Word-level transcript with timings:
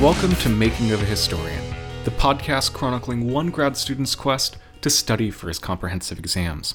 Welcome 0.00 0.34
to 0.36 0.48
Making 0.48 0.90
of 0.90 1.00
a 1.00 1.04
Historian, 1.04 1.62
the 2.02 2.10
podcast 2.10 2.72
chronicling 2.72 3.30
one 3.32 3.50
grad 3.50 3.76
student's 3.76 4.16
quest 4.16 4.56
to 4.80 4.90
study 4.90 5.30
for 5.30 5.46
his 5.46 5.60
comprehensive 5.60 6.18
exams. 6.18 6.74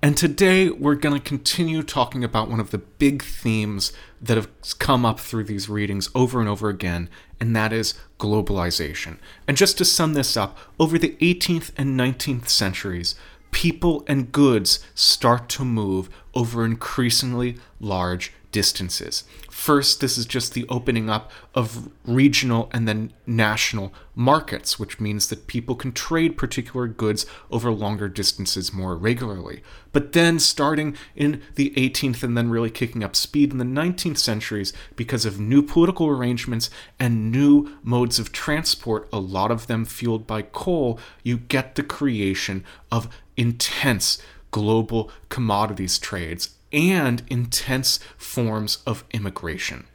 And 0.00 0.16
today 0.16 0.70
we're 0.70 0.94
going 0.94 1.14
to 1.14 1.28
continue 1.28 1.82
talking 1.82 2.24
about 2.24 2.48
one 2.48 2.58
of 2.58 2.70
the 2.70 2.78
big 2.78 3.22
themes 3.22 3.92
that 4.22 4.38
have 4.38 4.48
come 4.78 5.04
up 5.04 5.20
through 5.20 5.44
these 5.44 5.68
readings 5.68 6.08
over 6.14 6.40
and 6.40 6.48
over 6.48 6.70
again, 6.70 7.10
and 7.38 7.54
that 7.54 7.74
is 7.74 7.92
globalization. 8.18 9.18
And 9.46 9.58
just 9.58 9.76
to 9.78 9.84
sum 9.84 10.14
this 10.14 10.34
up, 10.34 10.56
over 10.80 10.98
the 10.98 11.14
18th 11.20 11.72
and 11.76 12.00
19th 12.00 12.48
centuries, 12.48 13.16
people 13.50 14.02
and 14.08 14.32
goods 14.32 14.80
start 14.94 15.50
to 15.50 15.64
move 15.64 16.08
over 16.36 16.64
increasingly 16.66 17.56
large 17.80 18.32
distances. 18.52 19.24
First, 19.50 20.00
this 20.00 20.16
is 20.16 20.24
just 20.24 20.54
the 20.54 20.66
opening 20.68 21.10
up 21.10 21.30
of 21.54 21.88
regional 22.04 22.70
and 22.72 22.86
then 22.86 23.12
national 23.26 23.92
markets, 24.14 24.78
which 24.78 25.00
means 25.00 25.28
that 25.28 25.46
people 25.46 25.74
can 25.74 25.92
trade 25.92 26.38
particular 26.38 26.86
goods 26.88 27.26
over 27.50 27.70
longer 27.70 28.08
distances 28.08 28.72
more 28.72 28.96
regularly. 28.96 29.62
But 29.92 30.12
then, 30.12 30.38
starting 30.38 30.96
in 31.14 31.42
the 31.54 31.70
18th 31.70 32.22
and 32.22 32.36
then 32.36 32.50
really 32.50 32.70
kicking 32.70 33.02
up 33.02 33.16
speed 33.16 33.50
in 33.50 33.58
the 33.58 33.64
19th 33.64 34.18
centuries, 34.18 34.72
because 34.94 35.24
of 35.24 35.40
new 35.40 35.62
political 35.62 36.08
arrangements 36.08 36.70
and 36.98 37.32
new 37.32 37.76
modes 37.82 38.18
of 38.18 38.32
transport, 38.32 39.08
a 39.12 39.18
lot 39.18 39.50
of 39.50 39.66
them 39.66 39.84
fueled 39.84 40.26
by 40.26 40.42
coal, 40.42 40.98
you 41.22 41.38
get 41.38 41.74
the 41.74 41.82
creation 41.82 42.64
of 42.92 43.08
intense 43.36 44.20
global 44.56 45.10
commodities 45.28 45.98
trades 45.98 46.56
and 46.72 47.22
intense 47.28 48.00
forms 48.16 48.78
of 48.86 49.04
immigration. 49.10 49.86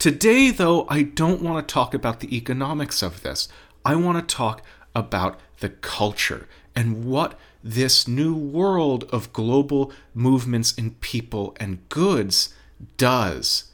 Today, 0.00 0.50
though, 0.50 0.84
I 0.88 1.02
don't 1.02 1.42
want 1.42 1.68
to 1.68 1.72
talk 1.72 1.94
about 1.94 2.18
the 2.18 2.36
economics 2.36 3.00
of 3.00 3.22
this. 3.22 3.48
I 3.84 3.94
want 3.94 4.18
to 4.18 4.34
talk 4.34 4.62
about 4.96 5.38
the 5.60 5.68
culture 5.68 6.48
and 6.74 7.04
what 7.04 7.38
this 7.62 8.08
new 8.08 8.34
world 8.34 9.04
of 9.12 9.32
global 9.32 9.92
movements 10.12 10.72
in 10.72 10.90
people 10.94 11.56
and 11.60 11.88
goods 11.88 12.52
does. 12.96 13.70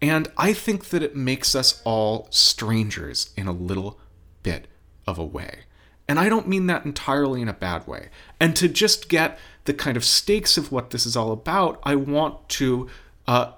And 0.00 0.32
I 0.38 0.54
think 0.54 0.86
that 0.86 1.02
it 1.02 1.14
makes 1.14 1.54
us 1.54 1.82
all 1.84 2.28
strangers 2.30 3.28
in 3.36 3.46
a 3.46 3.52
little 3.52 4.00
bit 4.42 4.68
of 5.06 5.18
a 5.18 5.24
way. 5.26 5.64
And 6.08 6.18
I 6.18 6.28
don't 6.28 6.48
mean 6.48 6.66
that 6.66 6.84
entirely 6.84 7.40
in 7.40 7.48
a 7.48 7.54
bad 7.54 7.86
way. 7.86 8.08
And 8.40 8.56
to 8.56 8.68
just 8.68 9.08
get 9.08 9.38
the 9.64 9.74
kind 9.74 9.96
of 9.96 10.04
stakes 10.04 10.56
of 10.56 10.72
what 10.72 10.90
this 10.90 11.06
is 11.06 11.16
all 11.16 11.32
about, 11.32 11.80
I 11.84 11.94
want 11.94 12.48
to 12.50 12.88
uh, 13.26 13.52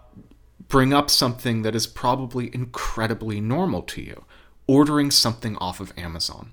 bring 0.69 0.93
up 0.93 1.11
something 1.11 1.63
that 1.63 1.75
is 1.75 1.87
probably 1.87 2.55
incredibly 2.55 3.41
normal 3.41 3.83
to 3.83 4.03
you 4.03 4.25
ordering 4.67 5.11
something 5.11 5.57
off 5.57 5.81
of 5.81 5.93
Amazon. 5.97 6.53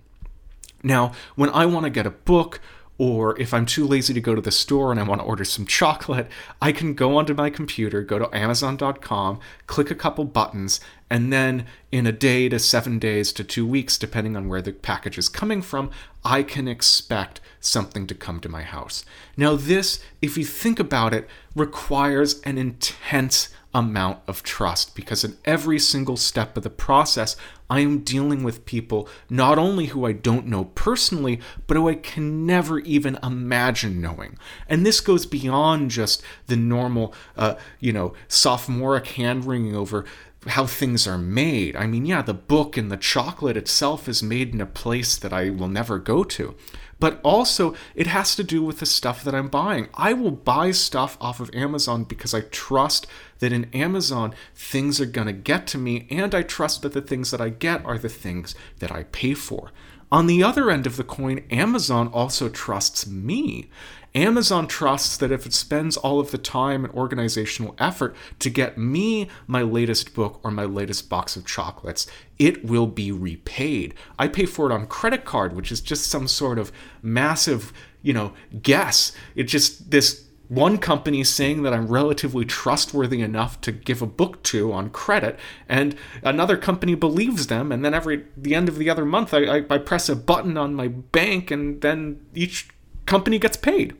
Now, 0.83 1.13
when 1.35 1.49
I 1.49 1.65
want 1.65 1.85
to 1.85 1.89
get 1.89 2.05
a 2.05 2.11
book 2.11 2.59
or 3.01 3.35
if 3.41 3.51
I'm 3.51 3.65
too 3.65 3.87
lazy 3.87 4.13
to 4.13 4.21
go 4.21 4.35
to 4.35 4.41
the 4.41 4.51
store 4.51 4.91
and 4.91 4.99
I 4.99 5.03
want 5.03 5.21
to 5.21 5.25
order 5.25 5.43
some 5.43 5.65
chocolate, 5.79 6.27
I 6.61 6.71
can 6.71 6.93
go 6.93 7.17
onto 7.17 7.33
my 7.33 7.49
computer, 7.49 8.03
go 8.03 8.19
to 8.19 8.29
Amazon.com, 8.31 9.39
click 9.65 9.89
a 9.89 9.95
couple 9.95 10.23
buttons, 10.23 10.79
and 11.09 11.33
then 11.33 11.65
in 11.91 12.05
a 12.05 12.11
day 12.11 12.47
to 12.47 12.59
seven 12.59 12.99
days 12.99 13.33
to 13.33 13.43
two 13.43 13.65
weeks, 13.65 13.97
depending 13.97 14.37
on 14.37 14.47
where 14.47 14.61
the 14.61 14.71
package 14.71 15.17
is 15.17 15.29
coming 15.29 15.63
from, 15.63 15.89
I 16.23 16.43
can 16.43 16.67
expect 16.67 17.41
something 17.59 18.05
to 18.05 18.13
come 18.13 18.39
to 18.39 18.49
my 18.49 18.61
house. 18.61 19.03
Now, 19.35 19.55
this, 19.55 19.99
if 20.21 20.37
you 20.37 20.45
think 20.45 20.79
about 20.79 21.11
it, 21.11 21.27
requires 21.55 22.39
an 22.41 22.59
intense 22.59 23.49
amount 23.73 24.19
of 24.27 24.43
trust 24.43 24.95
because 24.95 25.23
in 25.23 25.37
every 25.43 25.79
single 25.79 26.17
step 26.17 26.55
of 26.55 26.61
the 26.61 26.69
process, 26.69 27.35
I 27.71 27.79
am 27.79 27.99
dealing 27.99 28.43
with 28.43 28.65
people 28.65 29.07
not 29.29 29.57
only 29.57 29.85
who 29.85 30.05
I 30.05 30.11
don't 30.11 30.45
know 30.45 30.65
personally, 30.65 31.39
but 31.67 31.77
who 31.77 31.87
I 31.87 31.95
can 31.95 32.45
never 32.45 32.79
even 32.79 33.17
imagine 33.23 34.01
knowing. 34.01 34.37
And 34.67 34.85
this 34.85 34.99
goes 34.99 35.25
beyond 35.25 35.89
just 35.89 36.21
the 36.47 36.57
normal, 36.57 37.13
uh, 37.37 37.55
you 37.79 37.93
know, 37.93 38.13
sophomoric 38.27 39.07
hand 39.07 39.45
wringing 39.45 39.73
over 39.73 40.03
how 40.47 40.65
things 40.65 41.07
are 41.07 41.17
made. 41.17 41.77
I 41.77 41.87
mean, 41.87 42.05
yeah, 42.05 42.21
the 42.21 42.33
book 42.33 42.75
and 42.75 42.91
the 42.91 42.97
chocolate 42.97 43.55
itself 43.55 44.09
is 44.09 44.21
made 44.21 44.53
in 44.53 44.59
a 44.59 44.65
place 44.65 45.15
that 45.15 45.31
I 45.31 45.49
will 45.49 45.69
never 45.69 45.97
go 45.97 46.25
to 46.25 46.55
but 47.01 47.19
also 47.23 47.73
it 47.95 48.05
has 48.05 48.35
to 48.35 48.43
do 48.43 48.63
with 48.63 48.79
the 48.79 48.85
stuff 48.85 49.23
that 49.23 49.33
I'm 49.33 49.49
buying. 49.49 49.89
I 49.95 50.13
will 50.13 50.31
buy 50.31 50.69
stuff 50.69 51.17
off 51.19 51.39
of 51.39 51.53
Amazon 51.53 52.03
because 52.03 52.33
I 52.33 52.41
trust 52.41 53.07
that 53.39 53.51
in 53.51 53.65
Amazon 53.73 54.35
things 54.55 55.01
are 55.01 55.07
going 55.07 55.25
to 55.25 55.33
get 55.33 55.65
to 55.67 55.79
me 55.79 56.07
and 56.11 56.33
I 56.35 56.43
trust 56.43 56.83
that 56.83 56.93
the 56.93 57.01
things 57.01 57.31
that 57.31 57.41
I 57.41 57.49
get 57.49 57.83
are 57.85 57.97
the 57.97 58.07
things 58.07 58.53
that 58.79 58.91
I 58.91 59.03
pay 59.05 59.33
for. 59.33 59.71
On 60.11 60.27
the 60.27 60.43
other 60.43 60.69
end 60.69 60.85
of 60.85 60.95
the 60.95 61.03
coin, 61.03 61.43
Amazon 61.49 62.07
also 62.09 62.49
trusts 62.49 63.07
me. 63.07 63.69
Amazon 64.13 64.67
trusts 64.67 65.15
that 65.17 65.31
if 65.31 65.45
it 65.45 65.53
spends 65.53 65.95
all 65.95 66.19
of 66.19 66.31
the 66.31 66.37
time 66.37 66.83
and 66.83 66.93
organizational 66.93 67.75
effort 67.79 68.15
to 68.39 68.49
get 68.49 68.77
me 68.77 69.29
my 69.47 69.61
latest 69.61 70.13
book 70.13 70.39
or 70.43 70.51
my 70.51 70.65
latest 70.65 71.09
box 71.09 71.35
of 71.35 71.45
chocolates, 71.45 72.07
it 72.37 72.65
will 72.65 72.87
be 72.87 73.11
repaid. 73.11 73.93
I 74.19 74.27
pay 74.27 74.45
for 74.45 74.69
it 74.69 74.73
on 74.73 74.87
credit 74.87 75.23
card, 75.23 75.55
which 75.55 75.71
is 75.71 75.79
just 75.79 76.07
some 76.07 76.27
sort 76.27 76.59
of 76.59 76.71
massive, 77.01 77.71
you 78.01 78.11
know, 78.11 78.33
guess. 78.61 79.13
It's 79.35 79.51
just 79.51 79.91
this 79.91 80.25
one 80.49 80.77
company 80.77 81.23
saying 81.23 81.63
that 81.63 81.73
I'm 81.73 81.87
relatively 81.87 82.43
trustworthy 82.43 83.21
enough 83.21 83.61
to 83.61 83.71
give 83.71 84.01
a 84.01 84.05
book 84.05 84.43
to 84.43 84.73
on 84.73 84.89
credit, 84.89 85.39
and 85.69 85.95
another 86.21 86.57
company 86.57 86.93
believes 86.93 87.47
them, 87.47 87.71
and 87.71 87.85
then 87.85 87.93
every 87.93 88.25
the 88.35 88.53
end 88.53 88.67
of 88.67 88.77
the 88.77 88.89
other 88.89 89.05
month, 89.05 89.33
I, 89.33 89.45
I, 89.45 89.65
I 89.69 89.77
press 89.77 90.09
a 90.09 90.15
button 90.17 90.57
on 90.57 90.75
my 90.75 90.89
bank, 90.89 91.51
and 91.51 91.79
then 91.79 92.19
each 92.35 92.67
company 93.05 93.39
gets 93.39 93.55
paid. 93.55 93.95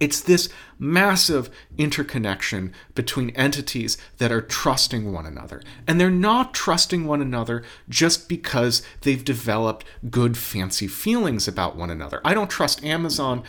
It's 0.00 0.20
this 0.22 0.48
massive 0.78 1.50
interconnection 1.76 2.72
between 2.94 3.30
entities 3.30 3.98
that 4.16 4.32
are 4.32 4.40
trusting 4.40 5.12
one 5.12 5.26
another. 5.26 5.62
And 5.86 6.00
they're 6.00 6.10
not 6.10 6.54
trusting 6.54 7.06
one 7.06 7.20
another 7.20 7.62
just 7.88 8.26
because 8.28 8.82
they've 9.02 9.24
developed 9.24 9.84
good, 10.10 10.38
fancy 10.38 10.86
feelings 10.86 11.46
about 11.46 11.76
one 11.76 11.90
another. 11.90 12.22
I 12.24 12.32
don't 12.32 12.50
trust 12.50 12.82
Amazon 12.82 13.44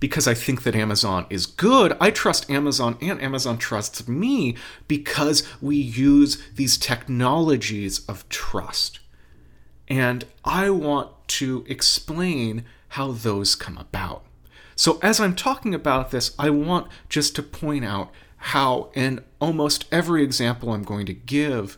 because 0.00 0.26
I 0.26 0.32
think 0.32 0.62
that 0.62 0.74
Amazon 0.74 1.26
is 1.28 1.44
good. 1.44 1.94
I 2.00 2.10
trust 2.10 2.50
Amazon 2.50 2.96
and 3.02 3.20
Amazon 3.22 3.58
trusts 3.58 4.08
me 4.08 4.56
because 4.88 5.46
we 5.60 5.76
use 5.76 6.42
these 6.54 6.78
technologies 6.78 8.04
of 8.06 8.26
trust. 8.30 9.00
And 9.86 10.24
I 10.44 10.70
want 10.70 11.10
to 11.28 11.64
explain 11.68 12.64
how 12.88 13.12
those 13.12 13.54
come 13.54 13.76
about. 13.76 14.24
So, 14.80 14.98
as 15.02 15.20
I'm 15.20 15.36
talking 15.36 15.74
about 15.74 16.10
this, 16.10 16.34
I 16.38 16.48
want 16.48 16.88
just 17.10 17.36
to 17.36 17.42
point 17.42 17.84
out 17.84 18.10
how, 18.38 18.88
in 18.94 19.22
almost 19.38 19.84
every 19.92 20.22
example 20.22 20.72
I'm 20.72 20.84
going 20.84 21.04
to 21.04 21.12
give, 21.12 21.76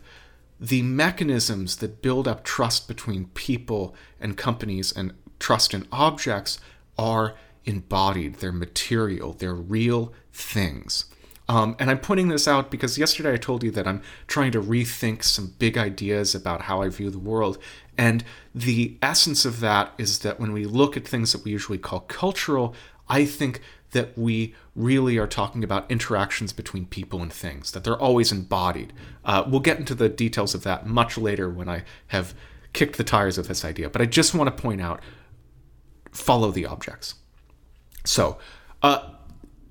the 0.57 0.83
mechanisms 0.83 1.75
that 1.79 2.01
build 2.01 2.29
up 2.29 2.45
trust 2.45 2.87
between 2.87 3.25
people 3.33 3.93
and 4.21 4.37
companies 4.37 4.93
and 4.93 5.11
trust 5.37 5.73
in 5.73 5.85
objects 5.91 6.61
are 6.97 7.35
embodied, 7.65 8.35
they're 8.35 8.53
material, 8.53 9.33
they're 9.33 9.53
real 9.53 10.13
things. 10.31 11.03
Um, 11.49 11.75
and 11.79 11.91
I'm 11.91 11.99
pointing 11.99 12.29
this 12.29 12.47
out 12.47 12.71
because 12.71 12.97
yesterday 12.97 13.33
I 13.33 13.37
told 13.37 13.63
you 13.63 13.71
that 13.71 13.85
I'm 13.85 14.01
trying 14.27 14.53
to 14.53 14.61
rethink 14.61 15.23
some 15.23 15.53
big 15.59 15.77
ideas 15.77 16.33
about 16.33 16.63
how 16.63 16.81
I 16.81 16.89
view 16.89 17.09
the 17.09 17.19
world. 17.19 17.57
And 17.97 18.23
the 18.55 18.97
essence 19.01 19.43
of 19.43 19.59
that 19.59 19.93
is 19.97 20.19
that 20.19 20.39
when 20.39 20.53
we 20.53 20.65
look 20.65 20.95
at 20.95 21.07
things 21.07 21.33
that 21.33 21.43
we 21.43 21.51
usually 21.51 21.77
call 21.77 21.99
cultural, 22.01 22.73
I 23.07 23.25
think 23.25 23.61
that 23.91 24.17
we 24.17 24.55
really 24.75 25.17
are 25.17 25.27
talking 25.27 25.63
about 25.63 25.89
interactions 25.89 26.51
between 26.51 26.85
people 26.85 27.21
and 27.21 27.31
things, 27.31 27.71
that 27.71 27.83
they're 27.83 27.99
always 27.99 28.31
embodied. 28.31 28.91
Uh, 29.23 29.43
we'll 29.47 29.59
get 29.59 29.77
into 29.79 29.95
the 29.95 30.09
details 30.09 30.53
of 30.53 30.63
that 30.63 30.85
much 30.85 31.17
later 31.17 31.49
when 31.49 31.69
I 31.69 31.83
have 32.07 32.33
kicked 32.73 32.97
the 32.97 33.03
tires 33.03 33.37
of 33.37 33.47
this 33.47 33.63
idea, 33.63 33.89
but 33.89 34.01
I 34.01 34.05
just 34.05 34.33
want 34.33 34.55
to 34.55 34.61
point 34.61 34.81
out 34.81 35.01
follow 36.11 36.51
the 36.51 36.65
objects. 36.65 37.15
So, 38.03 38.37
uh, 38.81 39.09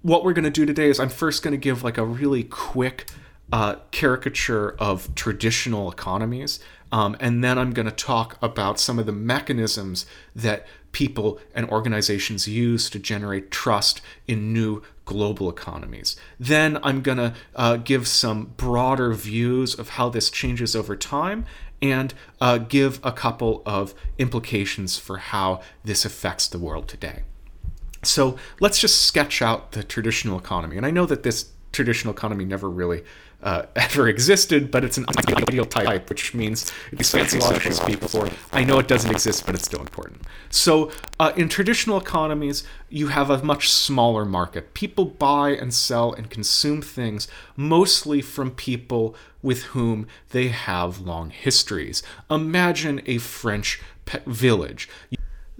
what 0.03 0.25
we're 0.25 0.33
going 0.33 0.45
to 0.45 0.51
do 0.51 0.67
today 0.67 0.89
is 0.89 0.99
I'm 0.99 1.09
first 1.09 1.43
going 1.43 1.53
to 1.53 1.59
give 1.59 1.85
like 1.85 1.99
a 1.99 2.05
really 2.05 2.43
quick 2.43 3.09
uh, 3.53 3.77
caricature 3.91 4.75
of 4.79 5.15
traditional 5.15 5.91
economies. 5.91 6.59
Um, 6.91 7.17
and 7.21 7.43
then 7.43 7.59
I'm 7.59 7.73
going 7.73 7.87
to 7.87 7.93
talk 7.93 8.37
about 8.43 8.81
some 8.81 8.99
of 8.99 9.07
the 9.07 9.13
mechanisms 9.13 10.07
that 10.35 10.67
people 10.93 11.41
and 11.55 11.69
organizations 11.71 12.47
use 12.47 12.89
to 12.91 12.99
generate 12.99 13.51
trust 13.51 14.01
in 14.29 14.53
new 14.53 14.83
global 15.05 15.49
economies. 15.51 16.17
Then 16.39 16.79
I'm 16.83 17.03
going 17.03 17.19
to 17.19 17.35
uh, 17.57 17.77
give 17.77 18.07
some 18.07 18.53
broader 18.57 19.13
views 19.13 19.75
of 19.75 19.91
how 19.91 20.09
this 20.09 20.31
changes 20.31 20.77
over 20.77 20.95
time 20.97 21.45
and 21.81 22.15
uh, 22.41 22.59
give 22.59 23.01
a 23.03 23.11
couple 23.11 23.63
of 23.67 23.95
implications 24.19 24.99
for 24.99 25.19
how 25.19 25.61
this 25.83 26.05
affects 26.05 26.47
the 26.47 26.59
world 26.59 26.87
today. 26.87 27.23
So 28.05 28.37
let's 28.61 28.81
just 28.81 29.03
sketch 29.03 29.43
out 29.43 29.73
the 29.73 29.83
traditional 29.83 30.39
economy. 30.39 30.77
And 30.77 30.87
I 30.87 30.91
know 30.91 31.07
that 31.07 31.23
this 31.25 31.51
traditional 31.73 32.15
economy 32.15 32.45
never 32.45 32.69
really 32.71 33.03
uh, 33.43 33.67
ever 33.77 34.09
existed, 34.09 34.71
but 34.71 34.85
it's 34.85 34.99
an 34.99 35.07
ideal 35.09 35.65
type, 35.65 36.09
which 36.09 36.35
means 36.35 36.73
these 36.93 37.11
fancy 37.11 37.41
socialists 37.41 37.83
speak 37.83 38.01
for. 38.01 38.29
I 38.53 38.65
know 38.65 38.79
it 38.79 38.89
doesn't 38.89 39.11
exist, 39.11 39.47
but 39.47 39.55
it's 39.55 39.65
still 39.65 39.81
important. 39.81 40.23
So, 40.51 40.91
uh, 41.19 41.33
in 41.37 41.49
traditional 41.49 41.99
economies, 41.99 42.65
you 42.89 43.09
have 43.09 43.31
a 43.31 43.43
much 43.43 43.71
smaller 43.71 44.25
market. 44.25 44.75
People 44.75 45.05
buy 45.07 45.51
and 45.51 45.73
sell 45.73 46.13
and 46.13 46.31
consume 46.31 46.83
things 46.83 47.29
mostly 47.57 48.21
from 48.21 48.51
people 48.51 49.15
with 49.43 49.65
whom 49.65 50.07
they 50.31 50.49
have 50.49 51.01
long 51.01 51.31
histories. 51.31 52.03
Imagine 52.31 53.03
a 53.07 53.19
French 53.19 53.81
village. 54.27 54.89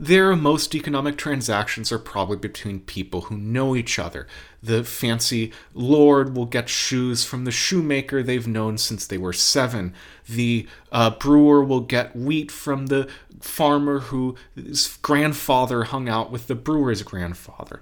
There, 0.03 0.35
most 0.35 0.75
economic 0.75 1.17
transactions 1.17 1.93
are 1.93 1.99
probably 2.01 2.37
between 2.37 2.81
people 2.81 3.21
who 3.21 3.37
know 3.37 3.77
each 3.77 4.01
other. 4.01 4.27
The 4.61 4.83
fancy 4.83 5.53
lord 5.75 6.35
will 6.35 6.47
get 6.47 6.69
shoes 6.69 7.25
from 7.25 7.45
the 7.45 7.53
shoemaker 7.53 8.21
they've 8.21 8.49
known 8.49 8.79
since 8.79 9.07
they 9.07 9.17
were 9.17 9.33
seven. 9.33 9.95
The 10.29 10.67
uh, 10.91 11.11
brewer 11.11 11.63
will 11.63 11.83
get 11.83 12.17
wheat 12.17 12.51
from 12.51 12.87
the 12.87 13.09
farmer 13.41 14.01
whose 14.01 14.99
grandfather 15.03 15.85
hung 15.85 16.09
out 16.09 16.33
with 16.33 16.49
the 16.49 16.57
brewer's 16.57 17.05
grandfather. 17.05 17.81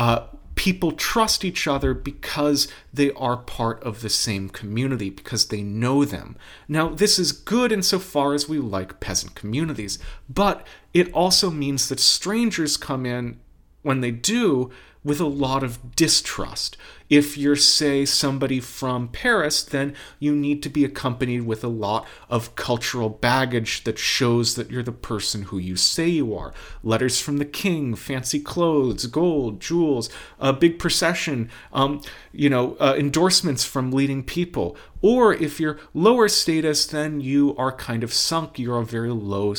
Uh, 0.00 0.26
people 0.54 0.92
trust 0.92 1.44
each 1.44 1.66
other 1.66 1.92
because 1.92 2.68
they 2.90 3.10
are 3.12 3.36
part 3.36 3.82
of 3.82 4.00
the 4.00 4.08
same 4.08 4.48
community, 4.48 5.10
because 5.10 5.48
they 5.48 5.62
know 5.62 6.06
them. 6.06 6.38
Now, 6.66 6.88
this 6.88 7.18
is 7.18 7.32
good 7.32 7.70
insofar 7.70 8.32
as 8.32 8.48
we 8.48 8.58
like 8.58 8.98
peasant 8.98 9.34
communities, 9.34 9.98
but 10.26 10.66
it 10.94 11.12
also 11.12 11.50
means 11.50 11.90
that 11.90 12.00
strangers 12.00 12.78
come 12.78 13.04
in 13.04 13.40
when 13.82 14.00
they 14.00 14.10
do 14.10 14.70
with 15.04 15.20
a 15.20 15.26
lot 15.26 15.62
of 15.62 15.94
distrust. 15.96 16.78
If 17.10 17.36
you're, 17.36 17.56
say, 17.56 18.04
somebody 18.06 18.60
from 18.60 19.08
Paris, 19.08 19.62
then 19.64 19.94
you 20.20 20.34
need 20.34 20.62
to 20.62 20.68
be 20.68 20.84
accompanied 20.84 21.42
with 21.42 21.64
a 21.64 21.68
lot 21.68 22.06
of 22.28 22.54
cultural 22.54 23.08
baggage 23.08 23.82
that 23.84 23.98
shows 23.98 24.54
that 24.54 24.70
you're 24.70 24.84
the 24.84 24.92
person 24.92 25.42
who 25.42 25.58
you 25.58 25.74
say 25.76 26.08
you 26.08 26.34
are. 26.36 26.54
Letters 26.84 27.20
from 27.20 27.38
the 27.38 27.44
king, 27.44 27.96
fancy 27.96 28.38
clothes, 28.38 29.06
gold, 29.06 29.60
jewels, 29.60 30.08
a 30.38 30.52
big 30.52 30.78
procession, 30.78 31.50
um, 31.72 32.00
you 32.32 32.48
know, 32.48 32.76
uh, 32.78 32.94
endorsements 32.96 33.64
from 33.64 33.90
leading 33.90 34.22
people. 34.22 34.76
Or 35.02 35.32
if 35.32 35.58
you're 35.58 35.78
lower 35.94 36.28
status, 36.28 36.86
then 36.86 37.22
you 37.22 37.56
are 37.56 37.72
kind 37.72 38.04
of 38.04 38.12
sunk. 38.12 38.58
You're 38.58 38.80
a 38.80 38.84
very 38.84 39.10
low 39.10 39.54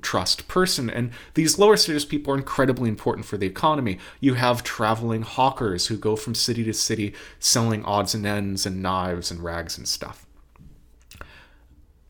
trust 0.00 0.48
person. 0.48 0.88
And 0.88 1.10
these 1.34 1.58
lower 1.58 1.76
status 1.76 2.06
people 2.06 2.32
are 2.32 2.38
incredibly 2.38 2.88
important 2.88 3.26
for 3.26 3.36
the 3.36 3.46
economy. 3.46 3.98
You 4.20 4.34
have 4.34 4.64
traveling 4.64 5.20
hawkers 5.20 5.88
who 5.88 5.98
go 5.98 6.16
from 6.16 6.34
city 6.34 6.64
to 6.64 6.72
city 6.72 6.95
selling 7.38 7.84
odds 7.84 8.14
and 8.14 8.26
ends 8.26 8.66
and 8.66 8.82
knives 8.82 9.30
and 9.30 9.42
rags 9.42 9.76
and 9.78 9.86
stuff. 9.86 10.26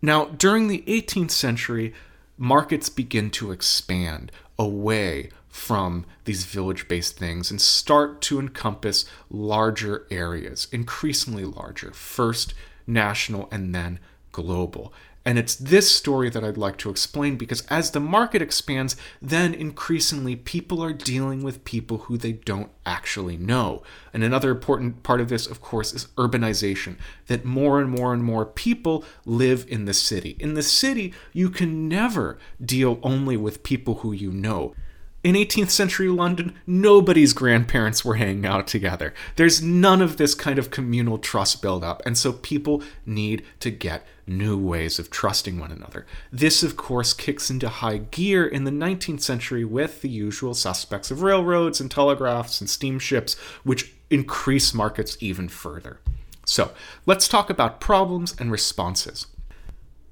Now, 0.03 0.27
during 0.27 0.69
the 0.69 0.85
18th 0.87 1.31
century, 1.31 1.95
markets 2.37 2.89
begin 2.89 3.31
to 3.31 3.51
expand 3.51 4.31
away 4.59 5.31
from 5.49 6.05
these 6.25 6.45
village 6.45 6.87
based 6.87 7.17
things 7.17 7.51
and 7.51 7.61
start 7.61 8.21
to 8.21 8.39
encompass 8.39 9.07
larger 9.31 10.07
areas, 10.11 10.69
increasingly 10.71 11.45
larger. 11.45 11.93
First, 11.93 12.53
national, 12.87 13.49
and 13.51 13.75
then 13.75 13.99
global. 14.33 14.93
And 15.27 15.41
it's 15.41 15.57
this 15.57 15.91
story 15.91 16.31
that 16.31 16.45
I'd 16.45 16.57
like 16.57 16.77
to 16.79 16.89
explain 16.89 17.35
because 17.35 17.67
as 17.67 17.91
the 17.91 17.99
market 17.99 18.41
expands, 18.41 18.95
then 19.21 19.55
increasingly 19.55 20.37
people 20.37 20.81
are 20.81 20.93
dealing 20.93 21.43
with 21.43 21.65
people 21.65 21.99
who 21.99 22.17
they 22.17 22.31
don't 22.31 22.71
actually 22.87 23.37
know. 23.37 23.83
And 24.15 24.23
another 24.23 24.53
important 24.53 25.03
part 25.03 25.21
of 25.21 25.29
this, 25.29 25.49
of 25.49 25.61
course, 25.61 25.93
is 25.93 26.07
urbanization 26.17 26.97
that 27.27 27.45
more 27.45 27.81
and 27.81 27.91
more 27.91 28.15
and 28.15 28.23
more 28.23 28.47
people 28.47 29.05
live 29.25 29.67
in 29.69 29.85
the 29.85 29.95
city. 29.95 30.37
In 30.39 30.55
the 30.55 30.63
city, 30.63 31.13
you 31.33 31.51
can 31.51 31.89
never 31.89 32.39
deal 32.65 33.01
only 33.03 33.37
with 33.37 33.65
people 33.65 33.97
who 33.97 34.13
you 34.13 34.31
know. 34.31 34.77
In 35.25 35.35
18th 35.35 35.71
century 35.71 36.09
London, 36.09 36.55
nobody's 36.67 37.33
grandparents 37.33 38.05
were 38.05 38.15
hanging 38.15 38.47
out 38.47 38.69
together. 38.69 39.13
There's 39.35 39.61
none 39.61 40.01
of 40.01 40.19
this 40.19 40.35
kind 40.35 40.59
of 40.59 40.71
communal 40.71 41.19
trust 41.19 41.61
build 41.61 41.83
up, 41.83 42.01
and 42.07 42.17
so 42.17 42.33
people 42.33 42.83
need 43.05 43.45
to 43.61 43.71
get 43.73 44.07
new 44.27 44.57
ways 44.57 44.99
of 45.01 45.11
trusting 45.11 45.59
one 45.59 45.73
another. 45.73 46.07
This, 46.31 46.63
of 46.63 46.77
course, 46.77 47.13
kicks 47.13 47.51
into 47.51 47.69
high 47.69 47.99
gear 47.99 48.47
in 48.47 48.65
the 48.65 48.71
19th 48.71 49.21
century 49.23 49.65
with 49.65 50.01
the 50.01 50.09
usual 50.09 50.55
suspects 50.55 51.11
of 51.11 51.23
railroads 51.23 51.81
and 51.81 51.91
telegraphs 51.91 52.61
and 52.61 52.71
steamships, 52.71 53.35
which 53.65 53.95
increase 54.11 54.73
markets 54.73 55.17
even 55.21 55.49
further. 55.49 55.99
So, 56.45 56.71
let's 57.05 57.27
talk 57.27 57.51
about 57.51 57.81
problems 57.81 58.37
and 58.39 58.53
responses. 58.53 59.27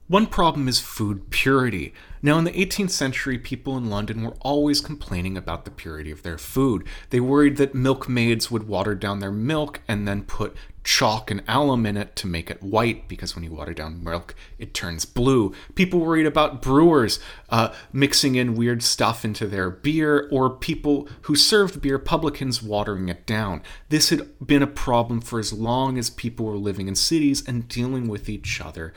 One 0.06 0.26
problem 0.26 0.68
is 0.68 0.80
food 0.80 1.30
purity. 1.30 1.94
Now, 2.20 2.36
in 2.36 2.44
the 2.44 2.52
18th 2.52 2.90
century, 2.90 3.38
people 3.38 3.78
in 3.78 3.88
London 3.88 4.22
were 4.22 4.36
always 4.42 4.82
complaining 4.82 5.34
about 5.34 5.64
the 5.64 5.70
purity 5.70 6.10
of 6.10 6.22
their 6.22 6.36
food. 6.36 6.86
They 7.08 7.20
worried 7.20 7.56
that 7.56 7.74
milkmaids 7.74 8.50
would 8.50 8.68
water 8.68 8.94
down 8.94 9.20
their 9.20 9.32
milk 9.32 9.80
and 9.88 10.06
then 10.06 10.24
put 10.24 10.54
chalk 10.84 11.30
and 11.30 11.42
alum 11.48 11.86
in 11.86 11.96
it 11.96 12.14
to 12.16 12.26
make 12.26 12.50
it 12.50 12.62
white 12.62 13.08
because 13.08 13.34
when 13.34 13.44
you 13.44 13.50
water 13.50 13.72
down 13.72 14.04
milk, 14.04 14.34
it 14.58 14.74
turns 14.74 15.06
blue. 15.06 15.54
People 15.74 16.00
worried 16.00 16.26
about 16.26 16.60
brewers 16.60 17.18
uh, 17.48 17.72
mixing 17.90 18.34
in 18.34 18.56
weird 18.56 18.82
stuff 18.82 19.24
into 19.24 19.46
their 19.46 19.70
beer, 19.70 20.28
or 20.30 20.50
people 20.50 21.08
who 21.22 21.34
served 21.34 21.80
beer, 21.80 21.98
publicans 21.98 22.62
watering 22.62 23.08
it 23.08 23.24
down. 23.24 23.62
This 23.88 24.10
had 24.10 24.28
been 24.46 24.62
a 24.62 24.66
problem 24.66 25.22
for 25.22 25.38
as 25.38 25.54
long 25.54 25.96
as 25.96 26.10
people 26.10 26.44
were 26.44 26.58
living 26.58 26.88
in 26.88 26.94
cities 26.94 27.42
and 27.48 27.66
dealing 27.68 28.06
with 28.06 28.28
each 28.28 28.60
other 28.60 28.92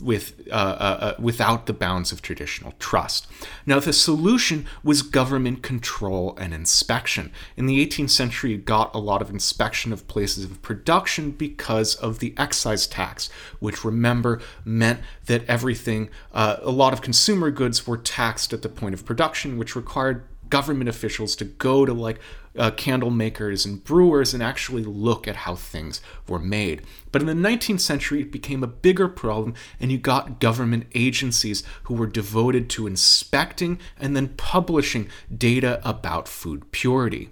with 0.00 0.48
uh, 0.50 0.54
uh, 0.54 0.56
uh, 1.00 1.14
without 1.18 1.66
the 1.66 1.72
bounds 1.72 2.12
of 2.12 2.22
traditional 2.22 2.72
trust. 2.78 3.26
Now, 3.66 3.80
the 3.80 3.92
solution 3.92 4.66
was 4.82 5.02
government 5.02 5.62
control 5.62 6.36
and 6.38 6.52
inspection. 6.52 7.32
In 7.56 7.66
the 7.66 7.84
18th 7.86 8.10
century, 8.10 8.52
you 8.52 8.58
got 8.58 8.94
a 8.94 8.98
lot 8.98 9.22
of 9.22 9.30
inspection 9.30 9.92
of 9.92 10.06
places 10.08 10.44
of 10.44 10.62
production 10.62 11.30
because 11.30 11.94
of 11.96 12.18
the 12.18 12.34
excise 12.36 12.86
tax, 12.86 13.30
which 13.60 13.84
remember 13.84 14.40
meant 14.64 15.00
that 15.26 15.44
everything, 15.46 16.08
uh, 16.32 16.56
a 16.62 16.70
lot 16.70 16.92
of 16.92 17.02
consumer 17.02 17.50
goods 17.50 17.86
were 17.86 17.98
taxed 17.98 18.52
at 18.52 18.62
the 18.62 18.68
point 18.68 18.94
of 18.94 19.04
production, 19.04 19.58
which 19.58 19.76
required 19.76 20.24
government 20.52 20.86
officials 20.86 21.34
to 21.34 21.46
go 21.46 21.86
to 21.86 21.94
like 21.94 22.18
uh, 22.58 22.70
candle 22.72 23.08
makers 23.10 23.64
and 23.64 23.82
brewers 23.82 24.34
and 24.34 24.42
actually 24.42 24.84
look 24.84 25.26
at 25.26 25.34
how 25.34 25.54
things 25.54 26.02
were 26.28 26.38
made. 26.38 26.82
But 27.10 27.22
in 27.22 27.26
the 27.26 27.48
19th 27.48 27.80
century, 27.80 28.20
it 28.20 28.30
became 28.30 28.62
a 28.62 28.66
bigger 28.66 29.08
problem, 29.08 29.54
and 29.80 29.90
you 29.90 29.96
got 29.96 30.40
government 30.40 30.88
agencies 30.94 31.62
who 31.84 31.94
were 31.94 32.06
devoted 32.06 32.68
to 32.68 32.86
inspecting 32.86 33.80
and 33.98 34.14
then 34.14 34.34
publishing 34.36 35.08
data 35.34 35.80
about 35.88 36.28
food 36.28 36.70
purity. 36.70 37.30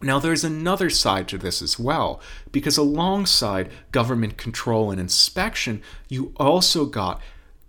Now, 0.00 0.18
there's 0.18 0.42
another 0.42 0.88
side 0.88 1.28
to 1.28 1.36
this 1.36 1.60
as 1.60 1.78
well, 1.78 2.18
because 2.50 2.78
alongside 2.78 3.70
government 3.92 4.38
control 4.38 4.90
and 4.90 4.98
inspection, 4.98 5.82
you 6.08 6.32
also 6.38 6.86
got 6.86 7.20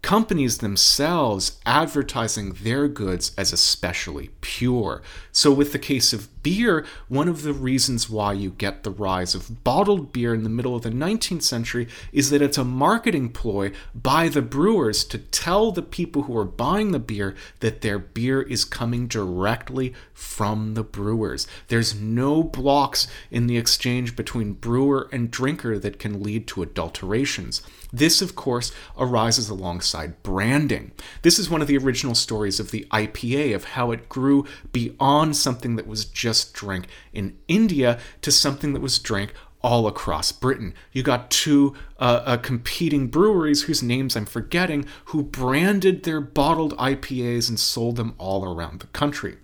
companies 0.02 0.60
themselves 0.60 1.60
advertising 1.66 2.54
their 2.62 2.88
goods 2.88 3.32
as 3.38 3.52
especially 3.54 4.30
pure. 4.42 5.02
So, 5.32 5.52
with 5.52 5.72
the 5.72 5.80
case 5.80 6.14
of 6.14 6.39
beer, 6.44 6.86
one 7.08 7.28
of 7.28 7.44
the 7.44 7.54
reasons 7.54 8.10
why 8.10 8.34
you 8.34 8.52
get 8.52 8.84
the 8.84 8.92
rise 8.92 9.36
of 9.36 9.64
bottled 9.64 10.14
beer 10.14 10.34
in 10.34 10.44
the 10.44 10.50
middle 10.50 10.76
of 10.76 10.84
the 10.84 10.90
19th 10.90 11.44
century 11.44 11.88
is 12.12 12.30
that 12.30 12.42
it's 12.42 12.58
a 12.58 12.64
marketing 12.64 13.30
ploy 13.30 13.72
by 13.94 14.30
the 14.30 14.42
brewers 14.42 15.04
to 15.06 15.18
tell 15.18 15.72
the 15.72 15.82
people 15.82 16.24
who 16.24 16.38
are 16.38 16.46
buying 16.46 16.92
the 16.92 17.00
beer 17.00 17.36
that 17.60 17.82
their 17.82 18.00
beer 18.00 18.42
is 18.42 18.66
coming 18.66 19.08
directly 19.08 19.94
from 20.14 20.74
the 20.74 20.84
brewers. 20.84 21.48
There's 21.68 21.96
no 21.96 22.44
blocks 22.44 23.08
in 23.32 23.48
the 23.48 23.58
exchange 23.58 24.16
between 24.16 24.54
brewer 24.54 25.10
and 25.12 25.32
drinker 25.32 25.80
that 25.80 26.00
can 26.00 26.22
lead 26.22 26.48
to 26.48 26.62
adulterations. 26.62 27.62
This, 27.92 28.22
of 28.22 28.36
course, 28.36 28.72
arises 28.98 29.50
alongside 29.50 30.22
branding. 30.22 30.92
This 31.24 31.40
is 31.40 31.50
one 31.50 31.62
of 31.62 31.68
the 31.68 31.78
original 31.78 32.14
stories 32.14 32.60
of 32.60 32.70
the 32.70 32.86
IPA, 32.92 33.56
of 33.56 33.64
how 33.64 33.92
it 33.92 34.08
grew 34.10 34.46
beyond 34.72 35.36
something 35.36 35.76
that 35.76 35.88
was 35.88 36.06
just 36.06 36.29
drank 36.54 36.88
in 37.14 37.38
India 37.48 38.00
to 38.22 38.32
something 38.32 38.74
that 38.74 38.82
was 38.82 39.00
drank 39.00 39.34
all 39.62 39.88
across 39.88 40.32
Britain. 40.32 40.74
You 40.92 41.04
got 41.04 41.30
two 41.30 41.76
uh, 42.00 42.22
uh, 42.26 42.38
competing 42.38 43.08
breweries 43.08 43.64
whose 43.64 43.84
names 43.84 44.16
I'm 44.16 44.26
forgetting 44.26 44.86
who 45.06 45.24
branded 45.24 46.04
their 46.04 46.22
bottled 46.22 46.76
IPAs 46.78 47.50
and 47.50 47.60
sold 47.60 47.98
them 47.98 48.16
all 48.18 48.46
around 48.46 48.80
the 48.80 48.88
country. 48.88 49.38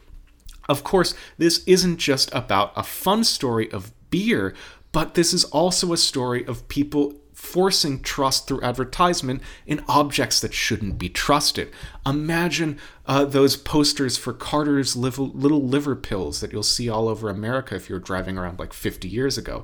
Of 0.68 0.84
course, 0.84 1.14
this 1.38 1.64
isn't 1.66 1.98
just 1.98 2.34
about 2.34 2.72
a 2.76 2.84
fun 2.84 3.24
story 3.24 3.72
of 3.72 3.92
beer, 4.10 4.56
but 4.92 5.14
this 5.14 5.34
is 5.34 5.44
also 5.46 5.94
a 5.94 5.98
story 5.98 6.46
of 6.46 6.68
people 6.68 7.14
forcing 7.46 8.02
trust 8.02 8.48
through 8.48 8.62
advertisement 8.62 9.42
in 9.66 9.84
objects 9.88 10.40
that 10.42 10.54
shouldn't 10.54 10.98
be 10.98 11.08
trusted. 11.08 11.72
Imagine 12.06 12.80
uh, 13.06 13.24
those 13.24 13.56
posters 13.56 14.18
for 14.18 14.34
Carter's 14.34 14.96
little 14.96 15.62
liver 15.62 15.96
pills 15.96 16.42
that 16.42 16.52
you'll 16.52 16.64
see 16.64 16.90
all 16.90 17.08
over 17.08 17.30
America 17.30 17.76
if 17.76 17.90
you're 17.90 18.00
driving 18.00 18.38
around 18.38 18.60
like 18.60 18.74
50 18.74 19.08
years 19.08 19.38
ago. 19.38 19.64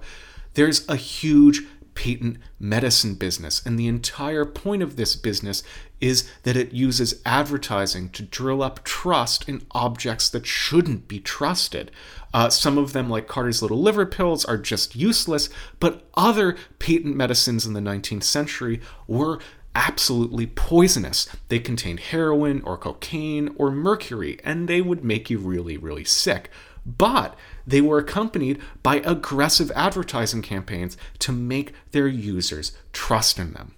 There's 0.54 0.88
a 0.88 0.96
huge 0.96 1.64
patent 1.96 2.38
medicine 2.60 3.16
business, 3.16 3.66
and 3.66 3.78
the 3.78 3.88
entire 3.88 4.46
point 4.46 4.84
of 4.84 4.96
this 4.96 5.16
business 5.16 5.64
is 6.00 6.30
that 6.44 6.58
it 6.58 6.74
uses 6.74 7.22
advertising 7.26 8.10
to 8.10 8.24
drill 8.24 8.64
up 8.64 8.84
trust 8.84 9.48
in 9.48 9.66
objects 9.72 10.30
that 10.30 10.48
shouldn't 10.48 11.08
be 11.08 11.20
trusted. 11.20 11.92
Uh, 12.34 12.50
some 12.50 12.78
of 12.78 12.94
them, 12.94 13.10
like 13.10 13.28
Carter's 13.28 13.62
Little 13.62 13.82
Liver 13.82 14.06
Pills, 14.06 14.44
are 14.46 14.58
just 14.58 14.96
useless, 14.96 15.50
but 15.80 16.08
other 16.16 16.58
patent 16.80 17.16
medicines 17.16 17.66
in 17.66 17.74
the 17.74 17.80
19th 17.80 18.24
century 18.24 18.82
were 19.08 19.40
absolutely 19.76 20.48
poisonous. 20.48 21.28
They 21.48 21.60
contained 21.60 22.00
heroin 22.00 22.62
or 22.64 22.78
cocaine 22.78 23.54
or 23.58 23.72
mercury, 23.72 24.40
and 24.44 24.68
they 24.68 24.82
would 24.82 25.04
make 25.04 25.30
you 25.30 25.38
really, 25.38 25.78
really 25.78 26.04
sick. 26.04 26.50
But 26.86 27.36
they 27.66 27.82
were 27.82 27.98
accompanied 28.00 28.60
by 28.84 28.98
aggressive 28.98 29.72
advertising 29.76 30.42
campaigns 30.42 30.98
to 31.20 31.32
make 31.32 31.74
their 31.92 32.08
users 32.08 32.72
trust 32.94 33.40
in 33.40 33.54
them. 33.54 33.74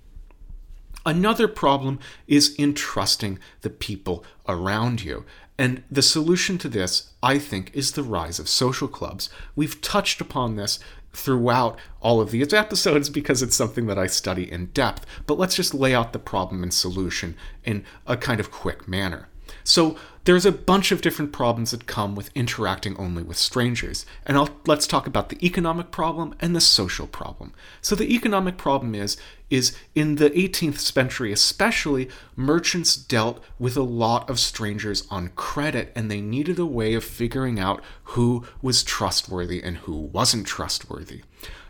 Another 1.06 1.48
problem 1.48 2.00
is 2.28 2.56
in 2.56 2.74
trusting 2.74 3.40
the 3.62 3.70
people 3.70 4.24
around 4.48 5.04
you. 5.04 5.26
And 5.58 5.84
the 5.92 6.02
solution 6.02 6.58
to 6.60 6.70
this, 6.70 7.12
I 7.22 7.38
think, 7.38 7.72
is 7.74 7.92
the 7.92 8.04
rise 8.04 8.40
of 8.40 8.50
social 8.50 8.88
clubs. 8.88 9.30
We've 9.56 9.80
touched 9.82 10.22
upon 10.22 10.56
this 10.56 10.80
throughout 11.12 11.78
all 12.02 12.20
of 12.22 12.32
these 12.32 12.54
episodes 12.54 13.10
because 13.10 13.42
it's 13.42 13.56
something 13.56 13.86
that 13.88 14.00
I 14.00 14.08
study 14.08 14.52
in 14.52 14.68
depth, 14.68 15.06
but 15.28 15.38
let's 15.38 15.56
just 15.56 15.74
lay 15.74 15.94
out 15.94 16.14
the 16.14 16.20
problem 16.20 16.64
and 16.64 16.74
solution 16.74 17.36
in 17.64 17.86
a 18.08 18.18
kind 18.18 18.40
of 18.40 18.50
quick 18.50 18.88
manner. 18.88 19.28
So, 19.64 19.98
there's 20.26 20.46
a 20.46 20.52
bunch 20.52 20.92
of 20.92 21.02
different 21.02 21.34
problems 21.34 21.72
that 21.72 21.86
come 21.86 22.16
with 22.16 22.30
interacting 22.34 22.96
only 22.98 23.24
with 23.24 23.38
strangers. 23.38 24.06
And 24.26 24.38
I'll, 24.38 24.50
let's 24.66 24.88
talk 24.88 25.06
about 25.06 25.30
the 25.30 25.46
economic 25.46 25.92
problem 25.92 26.34
and 26.40 26.56
the 26.56 26.62
social 26.62 27.08
problem. 27.08 27.54
So 27.82 27.96
the 27.96 28.14
economic 28.14 28.58
problem 28.58 28.96
is 28.96 29.18
is 29.50 29.78
in 29.94 30.16
the 30.16 30.32
18th 30.32 30.80
century 30.80 31.32
especially 31.32 32.10
merchants 32.36 32.96
dealt 32.96 33.44
with 33.60 33.78
a 33.78 33.84
lot 33.84 34.28
of 34.28 34.40
strangers 34.40 35.06
on 35.12 35.28
credit 35.36 35.92
and 35.96 36.10
they 36.10 36.22
needed 36.22 36.58
a 36.58 36.66
way 36.66 36.96
of 36.96 37.04
figuring 37.04 37.60
out 37.60 37.84
who 38.04 38.44
was 38.64 38.84
trustworthy 38.84 39.62
and 39.62 39.78
who 39.78 39.94
wasn't 39.94 40.48
trustworthy. 40.48 41.22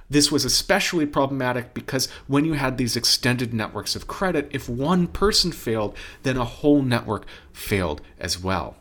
This 0.10 0.32
was 0.32 0.46
especially 0.46 1.06
problematic 1.06 1.74
because 1.74 2.08
when 2.28 2.46
you 2.46 2.54
had 2.54 2.78
these 2.78 2.96
extended 2.96 3.54
networks 3.54 3.96
of 3.96 4.08
credit, 4.08 4.48
if 4.52 4.70
one 4.70 5.08
person 5.08 5.52
failed, 5.52 5.96
then 6.24 6.38
a 6.38 6.46
whole 6.46 6.82
network 6.82 7.26
failed 7.52 8.02
as 8.20 8.40
well. 8.40 8.76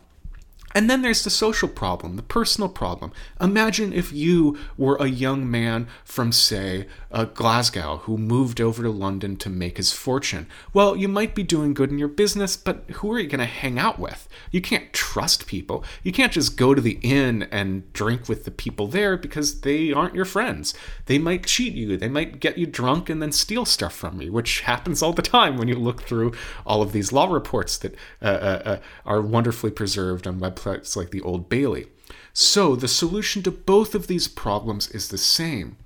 And 0.74 0.88
then 0.88 1.02
there's 1.02 1.24
the 1.24 1.30
social 1.30 1.68
problem, 1.68 2.16
the 2.16 2.22
personal 2.22 2.68
problem. 2.68 3.12
Imagine 3.40 3.92
if 3.92 4.12
you 4.12 4.58
were 4.76 4.96
a 4.96 5.06
young 5.06 5.50
man 5.50 5.86
from, 6.04 6.32
say, 6.32 6.86
uh, 7.10 7.24
Glasgow 7.24 7.98
who 7.98 8.16
moved 8.16 8.60
over 8.60 8.82
to 8.82 8.90
London 8.90 9.36
to 9.36 9.50
make 9.50 9.76
his 9.76 9.92
fortune. 9.92 10.46
Well, 10.72 10.96
you 10.96 11.08
might 11.08 11.34
be 11.34 11.42
doing 11.42 11.74
good 11.74 11.90
in 11.90 11.98
your 11.98 12.08
business, 12.08 12.56
but 12.56 12.84
who 12.94 13.12
are 13.12 13.18
you 13.18 13.28
going 13.28 13.40
to 13.40 13.44
hang 13.44 13.78
out 13.78 13.98
with? 13.98 14.28
You 14.50 14.60
can't 14.60 14.92
trust 14.92 15.46
people. 15.46 15.84
You 16.02 16.12
can't 16.12 16.32
just 16.32 16.56
go 16.56 16.74
to 16.74 16.80
the 16.80 16.98
inn 17.02 17.44
and 17.50 17.92
drink 17.92 18.28
with 18.28 18.44
the 18.44 18.50
people 18.50 18.86
there 18.86 19.16
because 19.16 19.60
they 19.60 19.92
aren't 19.92 20.14
your 20.14 20.24
friends. 20.24 20.74
They 21.06 21.18
might 21.18 21.46
cheat 21.46 21.74
you, 21.74 21.96
they 21.96 22.08
might 22.08 22.40
get 22.40 22.56
you 22.56 22.66
drunk 22.66 23.10
and 23.10 23.20
then 23.20 23.32
steal 23.32 23.64
stuff 23.66 23.94
from 23.94 24.22
you, 24.22 24.32
which 24.32 24.60
happens 24.60 25.02
all 25.02 25.12
the 25.12 25.22
time 25.22 25.56
when 25.56 25.68
you 25.68 25.74
look 25.74 26.02
through 26.02 26.32
all 26.64 26.80
of 26.80 26.92
these 26.92 27.12
law 27.12 27.30
reports 27.30 27.76
that 27.78 27.94
uh, 28.22 28.24
uh, 28.24 28.62
uh 28.64 28.76
are 29.04 29.20
wonderfully 29.20 29.70
preserved 29.70 30.26
on 30.26 30.40
websites 30.40 30.61
it's 30.70 30.96
like 30.96 31.10
the 31.10 31.20
Old 31.22 31.48
Bailey. 31.48 31.86
So, 32.32 32.76
the 32.76 32.88
solution 32.88 33.42
to 33.42 33.50
both 33.50 33.94
of 33.94 34.06
these 34.06 34.28
problems 34.28 34.88
is 34.90 35.08
the 35.08 35.18
same 35.18 35.76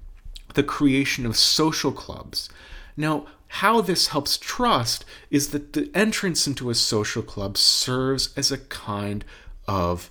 the 0.55 0.63
creation 0.63 1.27
of 1.27 1.37
social 1.37 1.93
clubs. 1.93 2.49
Now, 2.97 3.27
how 3.49 3.81
this 3.81 4.09
helps 4.09 4.39
trust 4.39 5.05
is 5.31 5.51
that 5.51 5.75
the 5.75 5.91
entrance 5.95 6.47
into 6.47 6.71
a 6.71 6.75
social 6.75 7.23
club 7.23 7.57
serves 7.59 8.33
as 8.37 8.51
a 8.51 8.59
kind 8.59 9.25
of 9.69 10.11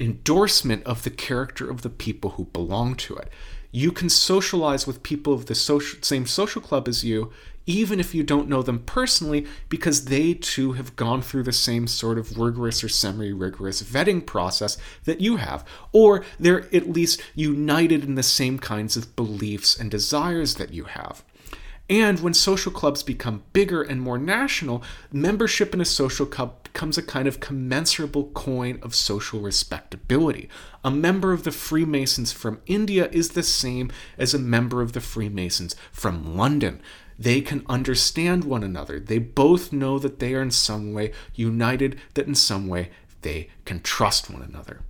endorsement 0.00 0.82
of 0.84 1.04
the 1.04 1.10
character 1.10 1.70
of 1.70 1.82
the 1.82 1.90
people 1.90 2.30
who 2.30 2.46
belong 2.46 2.94
to 2.96 3.14
it. 3.14 3.28
You 3.70 3.92
can 3.92 4.08
socialize 4.08 4.86
with 4.86 5.02
people 5.02 5.32
of 5.32 5.46
the 5.46 5.54
social, 5.54 5.98
same 6.02 6.26
social 6.26 6.60
club 6.60 6.88
as 6.88 7.04
you 7.04 7.30
even 7.66 8.00
if 8.00 8.14
you 8.14 8.22
don't 8.22 8.48
know 8.48 8.62
them 8.62 8.80
personally, 8.80 9.46
because 9.68 10.06
they 10.06 10.34
too 10.34 10.72
have 10.72 10.96
gone 10.96 11.22
through 11.22 11.44
the 11.44 11.52
same 11.52 11.86
sort 11.86 12.18
of 12.18 12.38
rigorous 12.38 12.82
or 12.82 12.88
semi 12.88 13.32
rigorous 13.32 13.82
vetting 13.82 14.24
process 14.24 14.76
that 15.04 15.20
you 15.20 15.36
have. 15.36 15.64
Or 15.92 16.24
they're 16.38 16.66
at 16.74 16.90
least 16.90 17.22
united 17.34 18.04
in 18.04 18.14
the 18.14 18.22
same 18.22 18.58
kinds 18.58 18.96
of 18.96 19.14
beliefs 19.16 19.78
and 19.78 19.90
desires 19.90 20.56
that 20.56 20.72
you 20.72 20.84
have. 20.84 21.22
And 21.90 22.20
when 22.20 22.32
social 22.32 22.72
clubs 22.72 23.02
become 23.02 23.42
bigger 23.52 23.82
and 23.82 24.00
more 24.00 24.16
national, 24.16 24.82
membership 25.12 25.74
in 25.74 25.80
a 25.80 25.84
social 25.84 26.24
club 26.24 26.62
becomes 26.62 26.96
a 26.96 27.02
kind 27.02 27.28
of 27.28 27.40
commensurable 27.40 28.30
coin 28.32 28.78
of 28.82 28.94
social 28.94 29.40
respectability. 29.40 30.48
A 30.82 30.90
member 30.90 31.34
of 31.34 31.42
the 31.42 31.50
Freemasons 31.50 32.32
from 32.32 32.62
India 32.64 33.10
is 33.12 33.30
the 33.30 33.42
same 33.42 33.90
as 34.16 34.32
a 34.32 34.38
member 34.38 34.80
of 34.80 34.94
the 34.94 35.02
Freemasons 35.02 35.76
from 35.92 36.34
London. 36.34 36.80
They 37.18 37.40
can 37.40 37.64
understand 37.68 38.44
one 38.44 38.62
another. 38.62 38.98
They 38.98 39.18
both 39.18 39.72
know 39.72 39.98
that 39.98 40.18
they 40.18 40.34
are 40.34 40.42
in 40.42 40.50
some 40.50 40.92
way 40.92 41.12
united, 41.34 41.98
that 42.14 42.26
in 42.26 42.34
some 42.34 42.68
way 42.68 42.90
they 43.22 43.48
can 43.64 43.80
trust 43.80 44.30
one 44.30 44.42
another. 44.42 44.80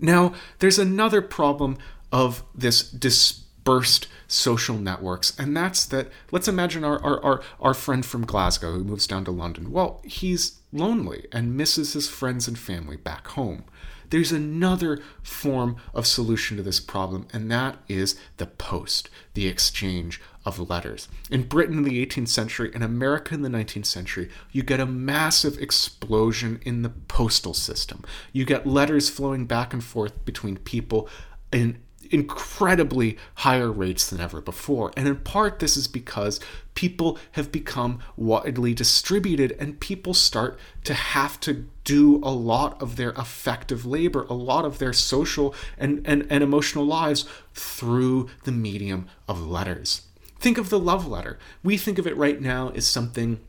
Now, 0.00 0.34
there's 0.58 0.78
another 0.78 1.22
problem 1.22 1.76
of 2.12 2.44
this 2.54 2.82
dispersed 2.82 4.06
social 4.26 4.76
networks, 4.76 5.38
and 5.38 5.56
that's 5.56 5.84
that 5.86 6.08
let's 6.30 6.48
imagine 6.48 6.84
our, 6.84 7.02
our, 7.02 7.22
our, 7.24 7.42
our 7.60 7.74
friend 7.74 8.04
from 8.04 8.24
Glasgow 8.24 8.72
who 8.72 8.84
moves 8.84 9.06
down 9.06 9.24
to 9.24 9.30
London. 9.30 9.72
Well, 9.72 10.00
he's 10.04 10.57
lonely 10.72 11.26
and 11.32 11.56
misses 11.56 11.92
his 11.92 12.08
friends 12.08 12.46
and 12.46 12.58
family 12.58 12.96
back 12.96 13.28
home. 13.28 13.64
There's 14.10 14.32
another 14.32 15.02
form 15.22 15.76
of 15.92 16.06
solution 16.06 16.56
to 16.56 16.62
this 16.62 16.80
problem, 16.80 17.26
and 17.32 17.50
that 17.50 17.76
is 17.88 18.18
the 18.38 18.46
post, 18.46 19.10
the 19.34 19.46
exchange 19.46 20.20
of 20.46 20.70
letters. 20.70 21.08
In 21.30 21.42
Britain 21.42 21.76
in 21.78 21.84
the 21.84 22.04
18th 22.04 22.28
century 22.28 22.70
and 22.74 22.82
America 22.82 23.34
in 23.34 23.42
the 23.42 23.50
19th 23.50 23.84
century, 23.84 24.30
you 24.50 24.62
get 24.62 24.80
a 24.80 24.86
massive 24.86 25.58
explosion 25.58 26.60
in 26.64 26.82
the 26.82 26.88
postal 26.88 27.52
system. 27.52 28.02
You 28.32 28.46
get 28.46 28.66
letters 28.66 29.10
flowing 29.10 29.44
back 29.44 29.74
and 29.74 29.84
forth 29.84 30.24
between 30.24 30.56
people 30.56 31.08
in 31.52 31.82
incredibly 32.10 33.16
higher 33.36 33.70
rates 33.70 34.08
than 34.08 34.20
ever 34.20 34.40
before. 34.40 34.92
And 34.96 35.06
in 35.08 35.16
part, 35.16 35.58
this 35.58 35.76
is 35.76 35.88
because 35.88 36.40
people 36.74 37.18
have 37.32 37.50
become 37.50 38.00
widely 38.16 38.74
distributed 38.74 39.56
and 39.58 39.80
people 39.80 40.14
start 40.14 40.58
to 40.84 40.94
have 40.94 41.40
to 41.40 41.66
do 41.84 42.16
a 42.22 42.30
lot 42.30 42.80
of 42.80 42.96
their 42.96 43.10
effective 43.10 43.84
labor, 43.84 44.26
a 44.28 44.34
lot 44.34 44.64
of 44.64 44.78
their 44.78 44.92
social 44.92 45.54
and, 45.76 46.06
and, 46.06 46.26
and 46.30 46.44
emotional 46.44 46.84
lives 46.84 47.24
through 47.54 48.28
the 48.44 48.52
medium 48.52 49.06
of 49.26 49.46
letters. 49.46 50.02
Think 50.38 50.58
of 50.58 50.70
the 50.70 50.78
love 50.78 51.06
letter. 51.06 51.38
We 51.64 51.76
think 51.76 51.98
of 51.98 52.06
it 52.06 52.16
right 52.16 52.40
now 52.40 52.70
as 52.70 52.86
something 52.86 53.40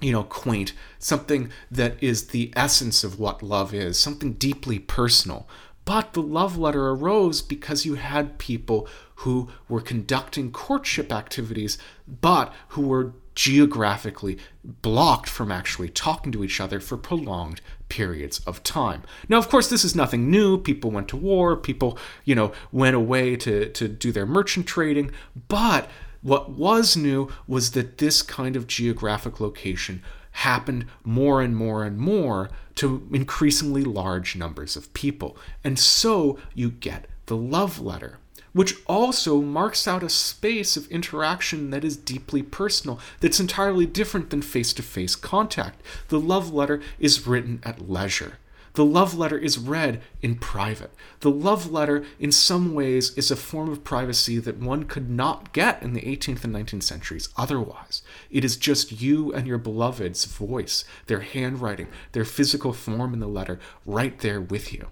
you 0.00 0.12
know, 0.12 0.22
quaint, 0.22 0.72
something 0.98 1.50
that 1.70 2.02
is 2.02 2.28
the 2.28 2.52
essence 2.56 3.04
of 3.04 3.20
what 3.20 3.42
love 3.42 3.74
is, 3.74 3.98
something 3.98 4.32
deeply 4.32 4.78
personal. 4.78 5.46
But 5.90 6.12
the 6.12 6.22
love 6.22 6.56
letter 6.56 6.90
arose 6.90 7.42
because 7.42 7.84
you 7.84 7.96
had 7.96 8.38
people 8.38 8.86
who 9.26 9.48
were 9.68 9.80
conducting 9.80 10.52
courtship 10.52 11.12
activities, 11.12 11.78
but 12.06 12.54
who 12.68 12.82
were 12.82 13.14
geographically 13.34 14.38
blocked 14.62 15.28
from 15.28 15.50
actually 15.50 15.88
talking 15.88 16.30
to 16.30 16.44
each 16.44 16.60
other 16.60 16.78
for 16.78 16.96
prolonged 16.96 17.60
periods 17.88 18.38
of 18.46 18.62
time. 18.62 19.02
Now, 19.28 19.38
of 19.38 19.48
course, 19.48 19.68
this 19.68 19.84
is 19.84 19.96
nothing 19.96 20.30
new. 20.30 20.58
People 20.58 20.92
went 20.92 21.08
to 21.08 21.16
war, 21.16 21.56
people, 21.56 21.98
you 22.24 22.36
know, 22.36 22.52
went 22.70 22.94
away 22.94 23.34
to, 23.34 23.68
to 23.70 23.88
do 23.88 24.12
their 24.12 24.26
merchant 24.26 24.68
trading, 24.68 25.10
but 25.48 25.90
what 26.22 26.50
was 26.50 26.96
new 26.96 27.32
was 27.48 27.72
that 27.72 27.98
this 27.98 28.22
kind 28.22 28.54
of 28.54 28.68
geographic 28.68 29.40
location 29.40 30.04
happened 30.32 30.86
more 31.04 31.42
and 31.42 31.56
more 31.56 31.84
and 31.84 31.98
more 31.98 32.50
to 32.76 33.06
increasingly 33.12 33.84
large 33.84 34.36
numbers 34.36 34.76
of 34.76 34.92
people. 34.94 35.36
And 35.64 35.78
so 35.78 36.38
you 36.54 36.70
get 36.70 37.06
the 37.26 37.36
love 37.36 37.80
letter, 37.80 38.18
which 38.52 38.76
also 38.86 39.40
marks 39.40 39.86
out 39.86 40.02
a 40.02 40.08
space 40.08 40.76
of 40.76 40.88
interaction 40.88 41.70
that 41.70 41.84
is 41.84 41.96
deeply 41.96 42.42
personal, 42.42 42.98
that's 43.20 43.40
entirely 43.40 43.86
different 43.86 44.30
than 44.30 44.42
face 44.42 44.72
to 44.74 44.82
face 44.82 45.14
contact. 45.14 45.80
The 46.08 46.20
love 46.20 46.52
letter 46.52 46.80
is 46.98 47.26
written 47.26 47.60
at 47.62 47.88
leisure. 47.88 48.38
The 48.74 48.84
love 48.84 49.14
letter 49.14 49.38
is 49.38 49.58
read 49.58 50.00
in 50.22 50.36
private. 50.36 50.92
The 51.20 51.30
love 51.30 51.70
letter, 51.70 52.04
in 52.18 52.32
some 52.32 52.74
ways, 52.74 53.16
is 53.16 53.30
a 53.30 53.36
form 53.36 53.70
of 53.70 53.84
privacy 53.84 54.38
that 54.38 54.58
one 54.58 54.84
could 54.84 55.10
not 55.10 55.52
get 55.52 55.82
in 55.82 55.92
the 55.92 56.02
18th 56.02 56.44
and 56.44 56.54
19th 56.54 56.82
centuries 56.82 57.28
otherwise. 57.36 58.02
It 58.30 58.44
is 58.44 58.56
just 58.56 59.00
you 59.00 59.32
and 59.32 59.46
your 59.46 59.58
beloved's 59.58 60.24
voice, 60.24 60.84
their 61.06 61.20
handwriting, 61.20 61.88
their 62.12 62.24
physical 62.24 62.72
form 62.72 63.12
in 63.12 63.20
the 63.20 63.26
letter, 63.26 63.58
right 63.84 64.18
there 64.20 64.40
with 64.40 64.72
you. 64.72 64.88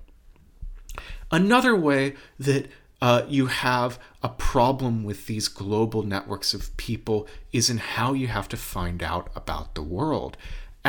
Another 1.31 1.77
way 1.77 2.15
that 2.39 2.69
uh, 3.01 3.23
you 3.29 3.47
have 3.47 3.99
a 4.23 4.29
problem 4.29 5.05
with 5.05 5.27
these 5.27 5.47
global 5.47 6.03
networks 6.03 6.53
of 6.53 6.77
people 6.77 7.29
is 7.53 7.71
in 7.71 7.79
how 7.79 8.13
you 8.13 8.27
have 8.27 8.49
to 8.49 8.57
find 8.57 9.03
out 9.03 9.31
about 9.37 9.75
the 9.75 9.83
world. 9.83 10.37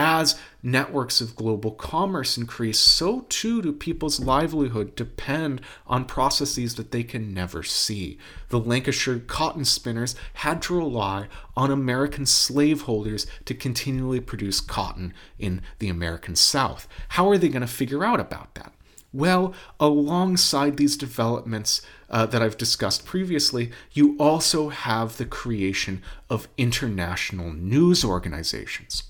As 0.01 0.39
networks 0.63 1.19
of 1.19 1.35
global 1.35 1.71
commerce 1.71 2.37
increase, 2.37 2.79
so 2.79 3.25
too 3.27 3.61
do 3.61 3.73
people's 3.73 4.21
livelihood 4.21 4.95
depend 4.95 5.59
on 5.87 6.05
processes 6.05 6.75
that 6.75 6.91
they 6.91 7.03
can 7.03 7.33
never 7.33 7.63
see. 7.63 8.17
The 8.47 8.61
Lancashire 8.61 9.19
cotton 9.19 9.65
spinners 9.65 10.15
had 10.35 10.61
to 10.61 10.77
rely 10.77 11.27
on 11.57 11.69
American 11.69 12.25
slaveholders 12.25 13.27
to 13.43 13.53
continually 13.53 14.21
produce 14.21 14.61
cotton 14.61 15.13
in 15.37 15.61
the 15.79 15.89
American 15.89 16.37
South. 16.37 16.87
How 17.09 17.29
are 17.29 17.37
they 17.37 17.49
going 17.49 17.59
to 17.59 17.67
figure 17.67 18.05
out 18.05 18.21
about 18.21 18.55
that? 18.55 18.71
Well, 19.11 19.53
alongside 19.81 20.77
these 20.77 20.95
developments 20.95 21.81
uh, 22.09 22.25
that 22.27 22.41
I've 22.41 22.55
discussed 22.55 23.05
previously, 23.05 23.71
you 23.91 24.15
also 24.17 24.69
have 24.69 25.17
the 25.17 25.25
creation 25.25 26.01
of 26.29 26.47
international 26.57 27.51
news 27.51 28.05
organizations. 28.05 29.03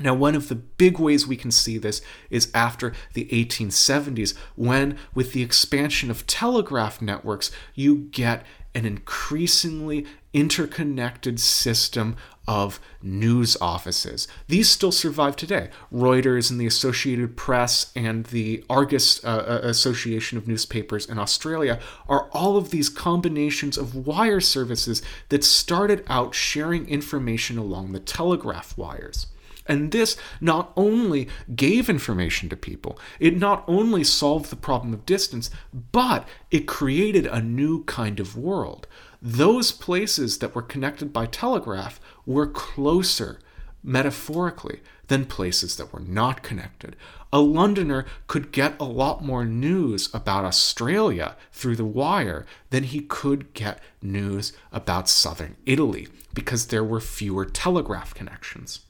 Now, 0.00 0.14
one 0.14 0.34
of 0.34 0.48
the 0.48 0.54
big 0.54 0.98
ways 0.98 1.26
we 1.26 1.36
can 1.36 1.50
see 1.50 1.78
this 1.78 2.00
is 2.30 2.50
after 2.54 2.92
the 3.14 3.26
1870s, 3.26 4.36
when, 4.56 4.96
with 5.14 5.32
the 5.32 5.42
expansion 5.42 6.10
of 6.10 6.26
telegraph 6.26 7.02
networks, 7.02 7.50
you 7.74 8.08
get 8.10 8.44
an 8.74 8.86
increasingly 8.86 10.06
interconnected 10.32 11.40
system 11.40 12.16
of 12.46 12.78
news 13.02 13.56
offices. 13.60 14.28
These 14.46 14.70
still 14.70 14.92
survive 14.92 15.34
today. 15.34 15.70
Reuters 15.92 16.50
and 16.50 16.60
the 16.60 16.66
Associated 16.66 17.36
Press 17.36 17.92
and 17.96 18.26
the 18.26 18.64
Argus 18.70 19.24
uh, 19.24 19.28
uh 19.64 19.68
Association 19.68 20.38
of 20.38 20.46
Newspapers 20.46 21.06
in 21.06 21.18
Australia 21.18 21.80
are 22.08 22.28
all 22.32 22.56
of 22.56 22.70
these 22.70 22.88
combinations 22.88 23.76
of 23.76 24.06
wire 24.06 24.40
services 24.40 25.02
that 25.30 25.42
started 25.42 26.04
out 26.08 26.34
sharing 26.34 26.88
information 26.88 27.58
along 27.58 27.92
the 27.92 28.00
telegraph 28.00 28.76
wires. 28.78 29.26
And 29.66 29.92
this 29.92 30.16
not 30.40 30.72
only 30.76 31.28
gave 31.54 31.88
information 31.88 32.48
to 32.48 32.56
people, 32.56 32.98
it 33.18 33.36
not 33.36 33.64
only 33.68 34.04
solved 34.04 34.50
the 34.50 34.56
problem 34.56 34.92
of 34.92 35.06
distance, 35.06 35.50
but 35.92 36.26
it 36.50 36.66
created 36.66 37.26
a 37.26 37.42
new 37.42 37.84
kind 37.84 38.20
of 38.20 38.36
world. 38.36 38.86
Those 39.22 39.70
places 39.70 40.38
that 40.38 40.54
were 40.54 40.62
connected 40.62 41.12
by 41.12 41.26
telegraph 41.26 42.00
were 42.24 42.46
closer, 42.46 43.38
metaphorically, 43.82 44.80
than 45.08 45.26
places 45.26 45.76
that 45.76 45.92
were 45.92 46.00
not 46.00 46.42
connected. 46.42 46.96
A 47.32 47.40
Londoner 47.40 48.06
could 48.28 48.52
get 48.52 48.80
a 48.80 48.84
lot 48.84 49.22
more 49.22 49.44
news 49.44 50.08
about 50.14 50.44
Australia 50.44 51.36
through 51.52 51.76
the 51.76 51.84
wire 51.84 52.46
than 52.70 52.84
he 52.84 53.00
could 53.00 53.52
get 53.52 53.80
news 54.00 54.52
about 54.72 55.08
southern 55.08 55.56
Italy 55.66 56.08
because 56.32 56.68
there 56.68 56.84
were 56.84 57.00
fewer 57.00 57.44
telegraph 57.44 58.14
connections. 58.14 58.80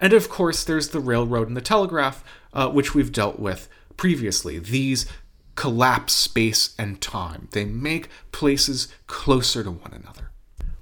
And 0.00 0.12
of 0.12 0.28
course, 0.28 0.64
there's 0.64 0.88
the 0.88 1.00
railroad 1.00 1.48
and 1.48 1.56
the 1.56 1.60
telegraph, 1.60 2.22
uh, 2.52 2.68
which 2.70 2.94
we've 2.94 3.12
dealt 3.12 3.38
with 3.38 3.68
previously. 3.96 4.58
These 4.58 5.06
collapse 5.56 6.12
space 6.12 6.74
and 6.78 7.00
time, 7.00 7.48
they 7.50 7.64
make 7.64 8.08
places 8.30 8.88
closer 9.08 9.64
to 9.64 9.70
one 9.72 9.92
another. 9.92 10.30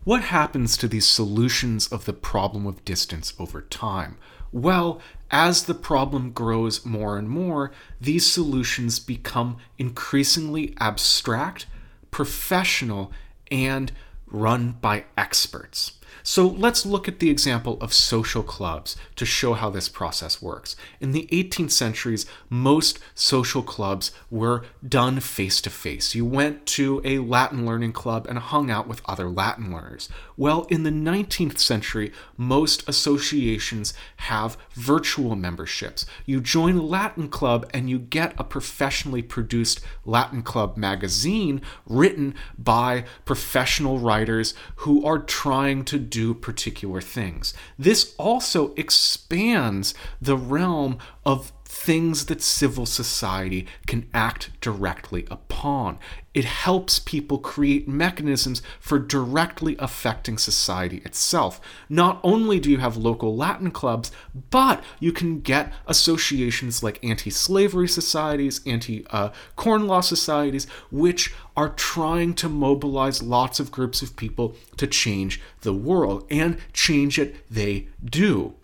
What 0.04 0.23
happens 0.23 0.76
to 0.76 0.87
these 0.87 1.06
solutions 1.06 1.88
of 1.88 2.04
the 2.04 2.12
problem 2.12 2.66
of 2.66 2.85
distance 2.85 3.33
over 3.38 3.62
time? 3.62 4.18
Well, 4.52 5.00
as 5.31 5.64
the 5.64 5.74
problem 5.74 6.31
grows 6.31 6.87
more 6.87 7.18
and 7.18 7.29
more, 7.29 7.72
these 8.00 8.24
solutions 8.24 9.00
become 9.00 9.57
increasingly 9.79 10.74
abstract, 10.79 11.66
professional, 12.11 13.11
and 13.50 13.90
run 14.26 14.72
by 14.81 15.07
experts. 15.16 15.95
So 16.23 16.47
let's 16.47 16.85
look 16.85 17.09
at 17.09 17.19
the 17.19 17.31
example 17.31 17.79
of 17.81 17.92
social 17.92 18.42
clubs 18.42 18.97
to 19.16 19.25
show 19.25 19.55
how 19.55 19.71
this 19.71 19.88
process 19.88 20.42
works. 20.42 20.77
In 21.01 21.12
the 21.12 21.29
18th 21.33 21.71
centuries, 21.71 22.27
most 22.49 22.99
social 23.14 23.62
clubs 23.62 24.12
were 24.31 24.64
done 24.87 25.21
face 25.21 25.61
to 25.62 25.71
face. 25.71 26.14
You 26.14 26.25
went 26.25 26.66
to 26.66 27.01
a 27.05 27.19
Latin 27.19 27.64
learning 27.64 27.92
club 27.92 28.27
and 28.29 28.38
hung 28.38 28.71
out 28.71 28.88
with 28.88 29.03
other 29.07 29.29
Latin 29.29 29.73
learners. 29.73 30.09
Well, 30.37 30.66
in 30.69 30.83
the 30.83 30.90
19th 30.90 31.59
century, 31.59 32.12
most 32.37 32.88
associations 32.88 33.95
have 34.16 34.57
virtual 34.73 35.37
memberships. 35.37 36.07
You 36.25 36.40
join 36.40 36.77
a 36.77 36.83
Latin 36.83 37.29
club 37.29 37.69
and 37.73 37.88
you 37.88 37.99
get 37.99 38.35
a 38.38 38.45
professionally 38.45 39.23
produced 39.23 39.81
Latin 40.05 40.42
club 40.42 40.77
magazine 40.77 41.62
written 41.87 42.35
by 42.59 43.05
professional 43.25 43.99
writers 43.99 44.55
who 44.77 45.05
are 45.05 45.19
trying 45.19 45.85
to 45.85 45.95
do 45.98 46.35
particular 46.35 47.00
things. 47.00 47.54
This 47.78 48.14
also 48.18 48.74
expands 48.74 49.94
the 50.20 50.37
realm 50.37 50.98
of 51.24 51.52
things 51.66 52.26
that 52.26 52.40
civil 52.40 52.87
society 52.87 53.66
can 53.88 54.09
act 54.14 54.50
directly 54.61 55.26
upon. 55.31 55.98
It 56.33 56.44
helps 56.44 57.00
people 57.00 57.38
create 57.38 57.88
mechanisms 57.88 58.62
for 58.79 59.00
directly 59.00 59.74
affecting 59.81 60.38
society 60.38 60.98
itself. 60.98 61.61
Not 61.88 62.20
only 62.22 62.61
do 62.61 62.70
you 62.70 62.79
have 62.79 62.96
local 62.96 63.37
Latin 63.37 63.72
clubs, 63.72 64.12
but 64.50 64.85
you 65.00 65.12
can 65.12 65.40
get 65.40 65.72
associations 65.88 66.85
like 66.85 67.02
anti 67.02 67.31
slavery 67.31 67.88
societies, 67.88 68.61
anti 68.64 69.05
uh, 69.11 69.31
corn 69.57 69.88
law 69.88 70.00
societies, 70.00 70.66
which 70.92 71.35
are 71.57 71.70
trying 71.70 72.35
to 72.35 72.48
mobilize 72.48 73.24
lots 73.24 73.59
of 73.59 73.72
groups 73.72 74.02
of 74.02 74.14
people 74.14 74.55
to 74.76 74.87
change 74.87 75.40
the 75.62 75.74
world, 75.74 76.26
and 76.31 76.59
change 76.72 77.18
it 77.18 77.50
they 77.50 77.88
do. 78.05 78.55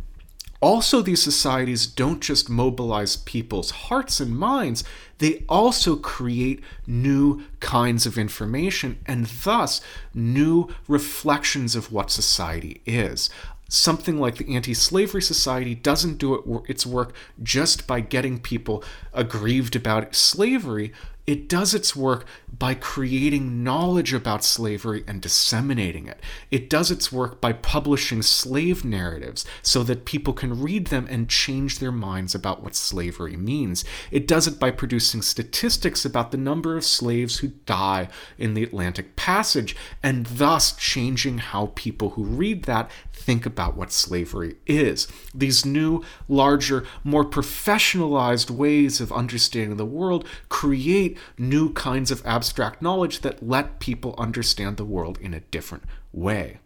Also, 0.63 1.03
these 1.03 1.21
societies 1.21 1.89
don't 1.89 2.21
just 2.21 2.49
mobilize 2.49 3.17
people's 3.17 3.73
hearts 3.73 4.21
and 4.21 4.39
minds, 4.39 4.85
they 5.19 5.45
also 5.49 5.97
create 5.97 6.63
new 6.87 7.43
kinds 7.59 8.07
of 8.07 8.17
information 8.17 8.97
and 9.05 9.27
thus 9.27 9.81
new 10.15 10.69
reflections 10.87 11.75
of 11.75 11.91
what 11.91 12.13
society 12.13 12.81
is. 12.87 13.29
Something 13.69 14.21
like 14.21 14.37
the 14.37 14.55
Anti 14.55 14.73
Slavery 14.73 15.23
Society 15.23 15.75
doesn't 15.75 16.19
do 16.19 16.35
it, 16.35 16.71
its 16.71 16.87
work 16.87 17.13
just 17.43 17.89
by 17.89 17.99
getting 17.99 18.39
people 18.39 18.85
aggrieved 19.13 19.75
about 19.75 20.15
slavery, 20.15 20.93
it 21.27 21.49
does 21.49 21.73
its 21.73 21.95
work 21.95 22.25
by 22.59 22.75
creating 22.75 23.63
knowledge 23.63 24.13
about 24.13 24.45
slavery 24.45 25.05
and 25.07 25.21
disseminating 25.21 26.07
it. 26.09 26.21
It 26.51 26.69
does 26.69 26.91
its 26.91 27.13
work 27.13 27.41
by 27.41 27.53
publishing 27.53 28.23
slave 28.23 28.85
narratives 28.85 29.45
so 29.63 29.83
that 29.85 30.05
people 30.05 30.33
can 30.33 30.61
read 30.61 30.89
them 30.89 31.07
and 31.09 31.29
change 31.29 31.79
their 31.79 31.93
minds 31.93 32.35
about 32.35 32.63
what 32.63 32.75
slavery 32.75 33.37
means. 33.37 33.85
It 34.11 34.27
does 34.27 34.47
it 34.47 34.59
by 34.59 34.73
producing 34.73 35.23
statistics 35.23 36.05
about 36.05 36.33
the 36.33 36.37
number 36.37 36.77
of 36.77 36.85
slaves 36.85 37.39
who 37.39 37.49
die 37.67 38.09
in 38.37 38.55
the 38.55 38.65
Atlantic 38.65 39.15
Passage 39.15 39.77
and 40.03 40.27
thus 40.27 40.73
changing 40.73 41.39
how 41.39 41.73
people 41.75 42.11
who 42.11 42.25
read 42.25 42.65
that 42.65 42.91
think 43.13 43.47
about 43.47 43.77
what 43.77 43.93
slavery 43.93 44.57
is. 44.67 45.07
These 45.33 45.65
new, 45.65 46.03
larger, 46.29 46.85
more 47.05 47.25
professionalized 47.25 48.51
ways 48.51 49.01
of 49.01 49.13
understanding 49.13 49.77
the 49.77 49.85
world 49.85 50.27
create 50.49 51.12
new 51.39 51.73
kinds 51.73 52.11
of 52.11 52.25
abstract 52.27 52.83
knowledge 52.83 53.21
that 53.21 53.47
let 53.47 53.81
people 53.81 54.15
understand 54.19 54.77
the 54.77 54.85
world 54.85 55.19
in 55.21 55.35
a 55.35 55.41
different 55.41 55.85
way. 56.13 56.59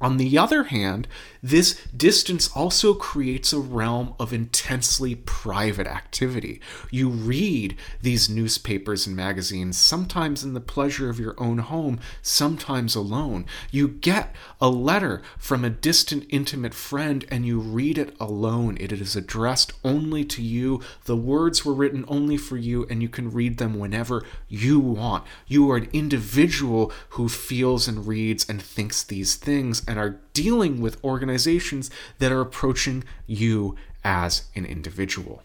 On 0.00 0.16
the 0.16 0.38
other 0.38 0.64
hand, 0.64 1.06
this 1.42 1.80
distance 1.96 2.50
also 2.54 2.94
creates 2.94 3.52
a 3.52 3.58
realm 3.58 4.14
of 4.18 4.32
intensely 4.32 5.14
private 5.14 5.86
activity. 5.86 6.60
You 6.90 7.08
read 7.08 7.76
these 8.02 8.28
newspapers 8.28 9.06
and 9.06 9.16
magazines, 9.16 9.78
sometimes 9.78 10.44
in 10.44 10.54
the 10.54 10.60
pleasure 10.60 11.08
of 11.08 11.18
your 11.18 11.34
own 11.38 11.58
home, 11.58 12.00
sometimes 12.22 12.94
alone. 12.94 13.46
You 13.70 13.88
get 13.88 14.34
a 14.60 14.68
letter 14.68 15.22
from 15.38 15.64
a 15.64 15.70
distant, 15.70 16.26
intimate 16.28 16.74
friend 16.74 17.24
and 17.30 17.46
you 17.46 17.58
read 17.58 17.98
it 17.98 18.14
alone. 18.20 18.76
It 18.80 18.92
is 18.92 19.16
addressed 19.16 19.72
only 19.84 20.24
to 20.24 20.42
you. 20.42 20.80
The 21.04 21.16
words 21.16 21.64
were 21.64 21.74
written 21.74 22.04
only 22.08 22.36
for 22.36 22.56
you, 22.56 22.86
and 22.90 23.02
you 23.02 23.08
can 23.08 23.30
read 23.30 23.58
them 23.58 23.78
whenever 23.78 24.24
you 24.48 24.78
want. 24.78 25.24
You 25.46 25.70
are 25.70 25.76
an 25.76 25.88
individual 25.92 26.92
who 27.10 27.28
feels 27.28 27.88
and 27.88 28.06
reads 28.06 28.48
and 28.48 28.60
thinks 28.60 29.02
these 29.02 29.36
things 29.36 29.82
and 29.86 29.98
are 29.98 30.20
dealing 30.32 30.80
with 30.80 31.02
organizations 31.04 31.90
that 32.18 32.32
are 32.32 32.40
approaching 32.40 33.04
you 33.26 33.76
as 34.04 34.44
an 34.54 34.64
individual. 34.64 35.42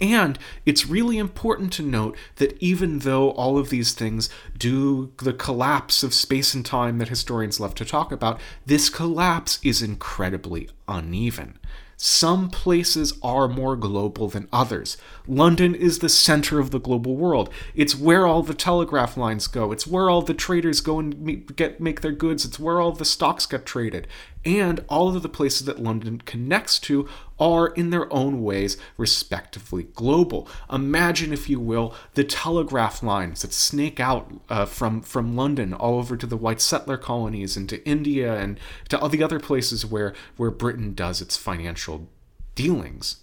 And 0.00 0.36
it's 0.66 0.88
really 0.88 1.16
important 1.16 1.72
to 1.74 1.82
note 1.82 2.16
that 2.36 2.60
even 2.60 3.00
though 3.00 3.30
all 3.30 3.56
of 3.56 3.70
these 3.70 3.92
things 3.92 4.28
do 4.58 5.12
the 5.18 5.32
collapse 5.32 6.02
of 6.02 6.12
space 6.12 6.54
and 6.54 6.66
time 6.66 6.98
that 6.98 7.08
historians 7.08 7.60
love 7.60 7.76
to 7.76 7.84
talk 7.84 8.10
about, 8.10 8.40
this 8.66 8.90
collapse 8.90 9.60
is 9.62 9.80
incredibly 9.80 10.68
uneven. 10.92 11.58
Some 11.96 12.50
places 12.50 13.14
are 13.22 13.46
more 13.46 13.76
global 13.76 14.26
than 14.26 14.48
others. 14.52 14.96
London 15.28 15.72
is 15.72 16.00
the 16.00 16.08
center 16.08 16.58
of 16.58 16.72
the 16.72 16.80
global 16.80 17.14
world. 17.14 17.48
It's 17.76 17.94
where 17.94 18.26
all 18.26 18.42
the 18.42 18.54
telegraph 18.54 19.16
lines 19.16 19.46
go. 19.46 19.70
It's 19.70 19.86
where 19.86 20.10
all 20.10 20.20
the 20.20 20.34
traders 20.34 20.80
go 20.80 20.98
and 20.98 21.54
get 21.54 21.80
make 21.80 22.00
their 22.00 22.10
goods. 22.10 22.44
It's 22.44 22.58
where 22.58 22.80
all 22.80 22.90
the 22.90 23.04
stocks 23.04 23.46
get 23.46 23.64
traded. 23.64 24.08
And 24.44 24.84
all 24.88 25.14
of 25.14 25.22
the 25.22 25.28
places 25.28 25.66
that 25.66 25.80
London 25.80 26.20
connects 26.20 26.80
to 26.80 27.08
are 27.38 27.68
in 27.68 27.90
their 27.90 28.12
own 28.12 28.42
ways 28.42 28.76
respectively 28.96 29.84
global. 29.94 30.48
Imagine, 30.70 31.32
if 31.32 31.48
you 31.48 31.60
will, 31.60 31.94
the 32.14 32.24
telegraph 32.24 33.02
lines 33.02 33.42
that 33.42 33.52
snake 33.52 34.00
out 34.00 34.32
uh, 34.48 34.64
from 34.64 35.02
from 35.02 35.36
London 35.36 35.72
all 35.72 35.98
over 35.98 36.16
to 36.16 36.26
the 36.26 36.36
white 36.36 36.60
settler 36.60 36.96
colonies 36.96 37.56
and 37.56 37.68
to 37.68 37.84
India 37.86 38.36
and 38.36 38.58
to 38.88 38.98
all 38.98 39.08
the 39.08 39.22
other 39.22 39.38
places 39.38 39.86
where 39.86 40.12
where 40.36 40.50
Britain 40.50 40.81
does 40.90 41.20
its 41.20 41.36
financial 41.36 42.08
dealings. 42.54 43.18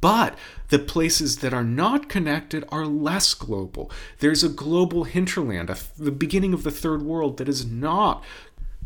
But 0.00 0.36
the 0.68 0.78
places 0.78 1.38
that 1.38 1.54
are 1.54 1.64
not 1.64 2.08
connected 2.08 2.64
are 2.70 2.86
less 2.86 3.34
global. 3.34 3.90
There's 4.18 4.42
a 4.42 4.48
global 4.48 5.04
hinterland, 5.04 5.70
a, 5.70 5.76
the 5.96 6.10
beginning 6.10 6.52
of 6.52 6.64
the 6.64 6.70
third 6.70 7.02
world 7.02 7.36
that 7.36 7.48
is 7.48 7.64
not 7.64 8.24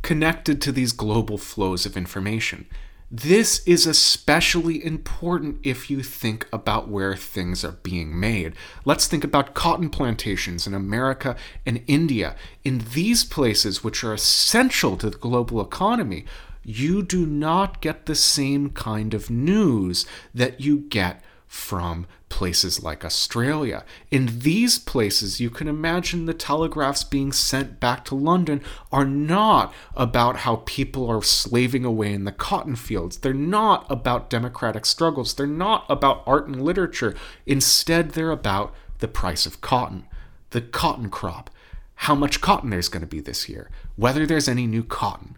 connected 0.02 0.60
to 0.60 0.72
these 0.72 0.92
global 0.92 1.38
flows 1.38 1.86
of 1.86 1.96
information. 1.96 2.66
This 3.10 3.64
is 3.66 3.86
especially 3.86 4.84
important 4.84 5.60
if 5.62 5.88
you 5.88 6.02
think 6.02 6.48
about 6.52 6.88
where 6.88 7.14
things 7.14 7.64
are 7.64 7.78
being 7.82 8.18
made. 8.18 8.54
Let's 8.84 9.06
think 9.06 9.22
about 9.22 9.54
cotton 9.54 9.90
plantations 9.90 10.66
in 10.66 10.74
America 10.74 11.36
and 11.64 11.82
India. 11.86 12.34
In 12.64 12.84
these 12.94 13.24
places, 13.24 13.84
which 13.84 14.02
are 14.02 14.12
essential 14.12 14.96
to 14.96 15.08
the 15.08 15.18
global 15.18 15.60
economy, 15.60 16.24
you 16.68 17.00
do 17.00 17.24
not 17.24 17.80
get 17.80 18.06
the 18.06 18.14
same 18.16 18.70
kind 18.70 19.14
of 19.14 19.30
news 19.30 20.04
that 20.34 20.60
you 20.60 20.80
get 20.80 21.22
from 21.46 22.06
places 22.28 22.82
like 22.82 23.04
Australia. 23.04 23.84
In 24.10 24.40
these 24.40 24.80
places, 24.80 25.40
you 25.40 25.48
can 25.48 25.68
imagine 25.68 26.26
the 26.26 26.34
telegraphs 26.34 27.04
being 27.04 27.30
sent 27.30 27.78
back 27.78 28.04
to 28.06 28.16
London 28.16 28.62
are 28.90 29.04
not 29.04 29.72
about 29.94 30.38
how 30.38 30.62
people 30.66 31.08
are 31.08 31.22
slaving 31.22 31.84
away 31.84 32.12
in 32.12 32.24
the 32.24 32.32
cotton 32.32 32.74
fields. 32.74 33.18
They're 33.18 33.32
not 33.32 33.86
about 33.88 34.28
democratic 34.28 34.84
struggles. 34.84 35.34
They're 35.34 35.46
not 35.46 35.86
about 35.88 36.24
art 36.26 36.48
and 36.48 36.60
literature. 36.60 37.14
Instead, 37.46 38.10
they're 38.10 38.32
about 38.32 38.74
the 38.98 39.08
price 39.08 39.46
of 39.46 39.60
cotton, 39.60 40.04
the 40.50 40.62
cotton 40.62 41.10
crop, 41.10 41.48
how 41.94 42.16
much 42.16 42.40
cotton 42.40 42.70
there's 42.70 42.88
going 42.88 43.02
to 43.02 43.06
be 43.06 43.20
this 43.20 43.48
year, 43.48 43.70
whether 43.94 44.26
there's 44.26 44.48
any 44.48 44.66
new 44.66 44.82
cotton. 44.82 45.36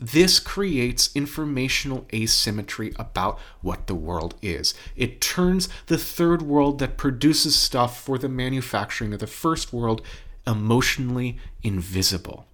This 0.00 0.38
creates 0.38 1.14
informational 1.14 2.06
asymmetry 2.12 2.94
about 2.96 3.38
what 3.60 3.86
the 3.86 3.94
world 3.94 4.34
is. 4.40 4.72
It 4.96 5.20
turns 5.20 5.68
the 5.86 5.98
third 5.98 6.40
world 6.40 6.78
that 6.78 6.96
produces 6.96 7.54
stuff 7.54 8.02
for 8.02 8.16
the 8.16 8.28
manufacturing 8.28 9.12
of 9.12 9.20
the 9.20 9.26
first 9.26 9.74
world 9.74 10.00
emotionally 10.46 11.38
invisible. 11.62 12.46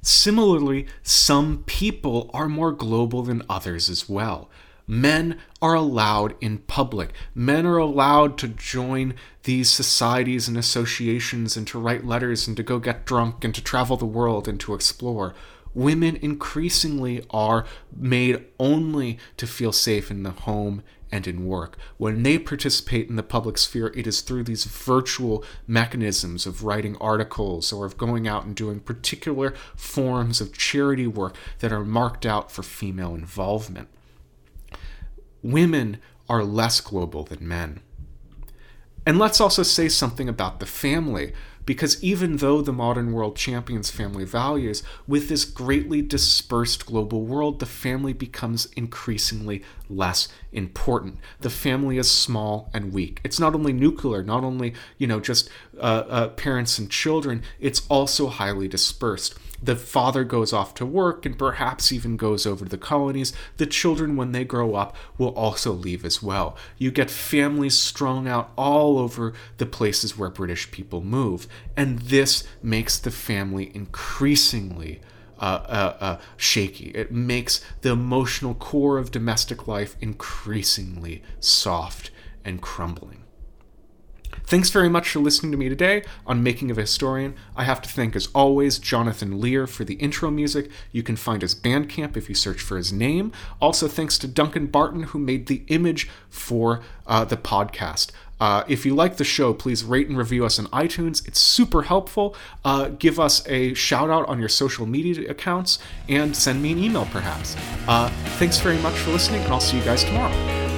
Similarly, 0.00 0.86
some 1.02 1.64
people 1.66 2.30
are 2.32 2.48
more 2.48 2.72
global 2.72 3.22
than 3.22 3.42
others 3.48 3.90
as 3.90 4.08
well. 4.08 4.48
Men 4.86 5.38
are 5.60 5.74
allowed 5.74 6.34
in 6.40 6.58
public. 6.58 7.12
Men 7.34 7.66
are 7.66 7.78
allowed 7.78 8.38
to 8.38 8.48
join 8.48 9.14
these 9.42 9.70
societies 9.70 10.48
and 10.48 10.56
associations 10.56 11.56
and 11.56 11.66
to 11.66 11.78
write 11.78 12.06
letters 12.06 12.46
and 12.46 12.56
to 12.56 12.62
go 12.62 12.78
get 12.78 13.06
drunk 13.06 13.44
and 13.44 13.54
to 13.54 13.62
travel 13.62 13.96
the 13.96 14.06
world 14.06 14.48
and 14.48 14.58
to 14.60 14.74
explore 14.74 15.34
women 15.74 16.16
increasingly 16.16 17.24
are 17.30 17.64
made 17.94 18.44
only 18.58 19.18
to 19.36 19.46
feel 19.46 19.72
safe 19.72 20.10
in 20.10 20.22
the 20.22 20.30
home 20.30 20.82
and 21.12 21.26
in 21.26 21.46
work. 21.46 21.76
When 21.96 22.22
they 22.22 22.38
participate 22.38 23.08
in 23.08 23.16
the 23.16 23.22
public 23.22 23.58
sphere, 23.58 23.92
it 23.96 24.06
is 24.06 24.20
through 24.20 24.44
these 24.44 24.64
virtual 24.64 25.44
mechanisms 25.66 26.46
of 26.46 26.64
writing 26.64 26.96
articles 26.98 27.72
or 27.72 27.84
of 27.84 27.98
going 27.98 28.28
out 28.28 28.44
and 28.44 28.54
doing 28.54 28.80
particular 28.80 29.54
forms 29.76 30.40
of 30.40 30.56
charity 30.56 31.06
work 31.06 31.34
that 31.58 31.72
are 31.72 31.84
marked 31.84 32.24
out 32.24 32.52
for 32.52 32.62
female 32.62 33.14
involvement. 33.14 33.88
Women 35.42 35.98
are 36.28 36.44
less 36.44 36.80
global 36.80 37.24
than 37.24 37.46
men. 37.46 37.80
And 39.06 39.18
let's 39.18 39.40
also 39.40 39.62
say 39.62 39.88
something 39.88 40.28
about 40.28 40.60
the 40.60 40.66
family 40.66 41.32
because 41.70 42.02
even 42.02 42.38
though 42.38 42.60
the 42.60 42.72
modern 42.72 43.12
world 43.12 43.36
champions 43.36 43.92
family 43.92 44.24
values, 44.24 44.82
with 45.06 45.28
this 45.28 45.44
greatly 45.44 46.02
dispersed 46.02 46.84
global 46.84 47.22
world, 47.24 47.60
the 47.60 47.64
family 47.64 48.12
becomes 48.12 48.66
increasingly 48.74 49.62
less 49.88 50.26
important. 50.50 51.18
The 51.42 51.48
family 51.48 51.96
is 51.96 52.10
small 52.10 52.70
and 52.74 52.92
weak. 52.92 53.20
It's 53.22 53.38
not 53.38 53.54
only 53.54 53.72
nuclear, 53.72 54.24
not 54.24 54.42
only, 54.42 54.74
you 54.98 55.06
know, 55.06 55.20
just 55.20 55.48
uh, 55.78 56.02
uh, 56.08 56.28
parents 56.30 56.76
and 56.76 56.90
children, 56.90 57.40
it's 57.60 57.86
also 57.88 58.26
highly 58.26 58.66
dispersed. 58.66 59.38
The 59.62 59.76
father 59.76 60.24
goes 60.24 60.52
off 60.52 60.74
to 60.74 60.86
work 60.86 61.26
and 61.26 61.38
perhaps 61.38 61.92
even 61.92 62.16
goes 62.16 62.46
over 62.46 62.64
to 62.64 62.70
the 62.70 62.78
colonies. 62.78 63.32
The 63.58 63.66
children, 63.66 64.16
when 64.16 64.32
they 64.32 64.44
grow 64.44 64.74
up, 64.74 64.96
will 65.18 65.34
also 65.34 65.72
leave 65.72 66.04
as 66.04 66.22
well. 66.22 66.56
You 66.78 66.90
get 66.90 67.10
families 67.10 67.76
strung 67.76 68.26
out 68.26 68.52
all 68.56 68.98
over 68.98 69.34
the 69.58 69.66
places 69.66 70.16
where 70.16 70.30
British 70.30 70.70
people 70.70 71.02
move. 71.02 71.46
And 71.76 71.98
this 72.00 72.44
makes 72.62 72.98
the 72.98 73.10
family 73.10 73.70
increasingly. 73.74 75.00
Uh, 75.38 75.64
uh, 75.68 75.96
uh, 76.00 76.20
shaky. 76.36 76.90
It 76.90 77.10
makes 77.10 77.64
the 77.80 77.92
emotional 77.92 78.52
core 78.52 78.98
of 78.98 79.10
domestic 79.10 79.66
life 79.66 79.96
increasingly 79.98 81.22
soft 81.40 82.10
and 82.44 82.60
crumbling. 82.60 83.24
Thanks 84.50 84.70
very 84.70 84.88
much 84.88 85.10
for 85.10 85.20
listening 85.20 85.52
to 85.52 85.56
me 85.56 85.68
today 85.68 86.02
on 86.26 86.42
Making 86.42 86.72
of 86.72 86.78
a 86.78 86.80
Historian. 86.80 87.36
I 87.54 87.62
have 87.62 87.80
to 87.82 87.88
thank, 87.88 88.16
as 88.16 88.26
always, 88.34 88.80
Jonathan 88.80 89.40
Lear 89.40 89.68
for 89.68 89.84
the 89.84 89.94
intro 89.94 90.28
music. 90.28 90.68
You 90.90 91.04
can 91.04 91.14
find 91.14 91.42
his 91.42 91.54
Bandcamp 91.54 92.16
if 92.16 92.28
you 92.28 92.34
search 92.34 92.60
for 92.60 92.76
his 92.76 92.92
name. 92.92 93.30
Also, 93.60 93.86
thanks 93.86 94.18
to 94.18 94.26
Duncan 94.26 94.66
Barton, 94.66 95.04
who 95.04 95.20
made 95.20 95.46
the 95.46 95.62
image 95.68 96.10
for 96.28 96.82
uh, 97.06 97.24
the 97.24 97.36
podcast. 97.36 98.10
Uh, 98.40 98.64
if 98.66 98.84
you 98.84 98.92
like 98.92 99.18
the 99.18 99.24
show, 99.24 99.54
please 99.54 99.84
rate 99.84 100.08
and 100.08 100.18
review 100.18 100.44
us 100.44 100.58
on 100.58 100.66
iTunes. 100.66 101.24
It's 101.28 101.38
super 101.38 101.82
helpful. 101.82 102.34
Uh, 102.64 102.88
give 102.88 103.20
us 103.20 103.46
a 103.46 103.72
shout 103.74 104.10
out 104.10 104.28
on 104.28 104.40
your 104.40 104.48
social 104.48 104.84
media 104.84 105.30
accounts 105.30 105.78
and 106.08 106.36
send 106.36 106.60
me 106.60 106.72
an 106.72 106.78
email, 106.78 107.06
perhaps. 107.12 107.54
Uh, 107.86 108.08
thanks 108.40 108.58
very 108.58 108.78
much 108.78 108.94
for 108.94 109.12
listening, 109.12 109.42
and 109.42 109.52
I'll 109.52 109.60
see 109.60 109.78
you 109.78 109.84
guys 109.84 110.02
tomorrow. 110.02 110.69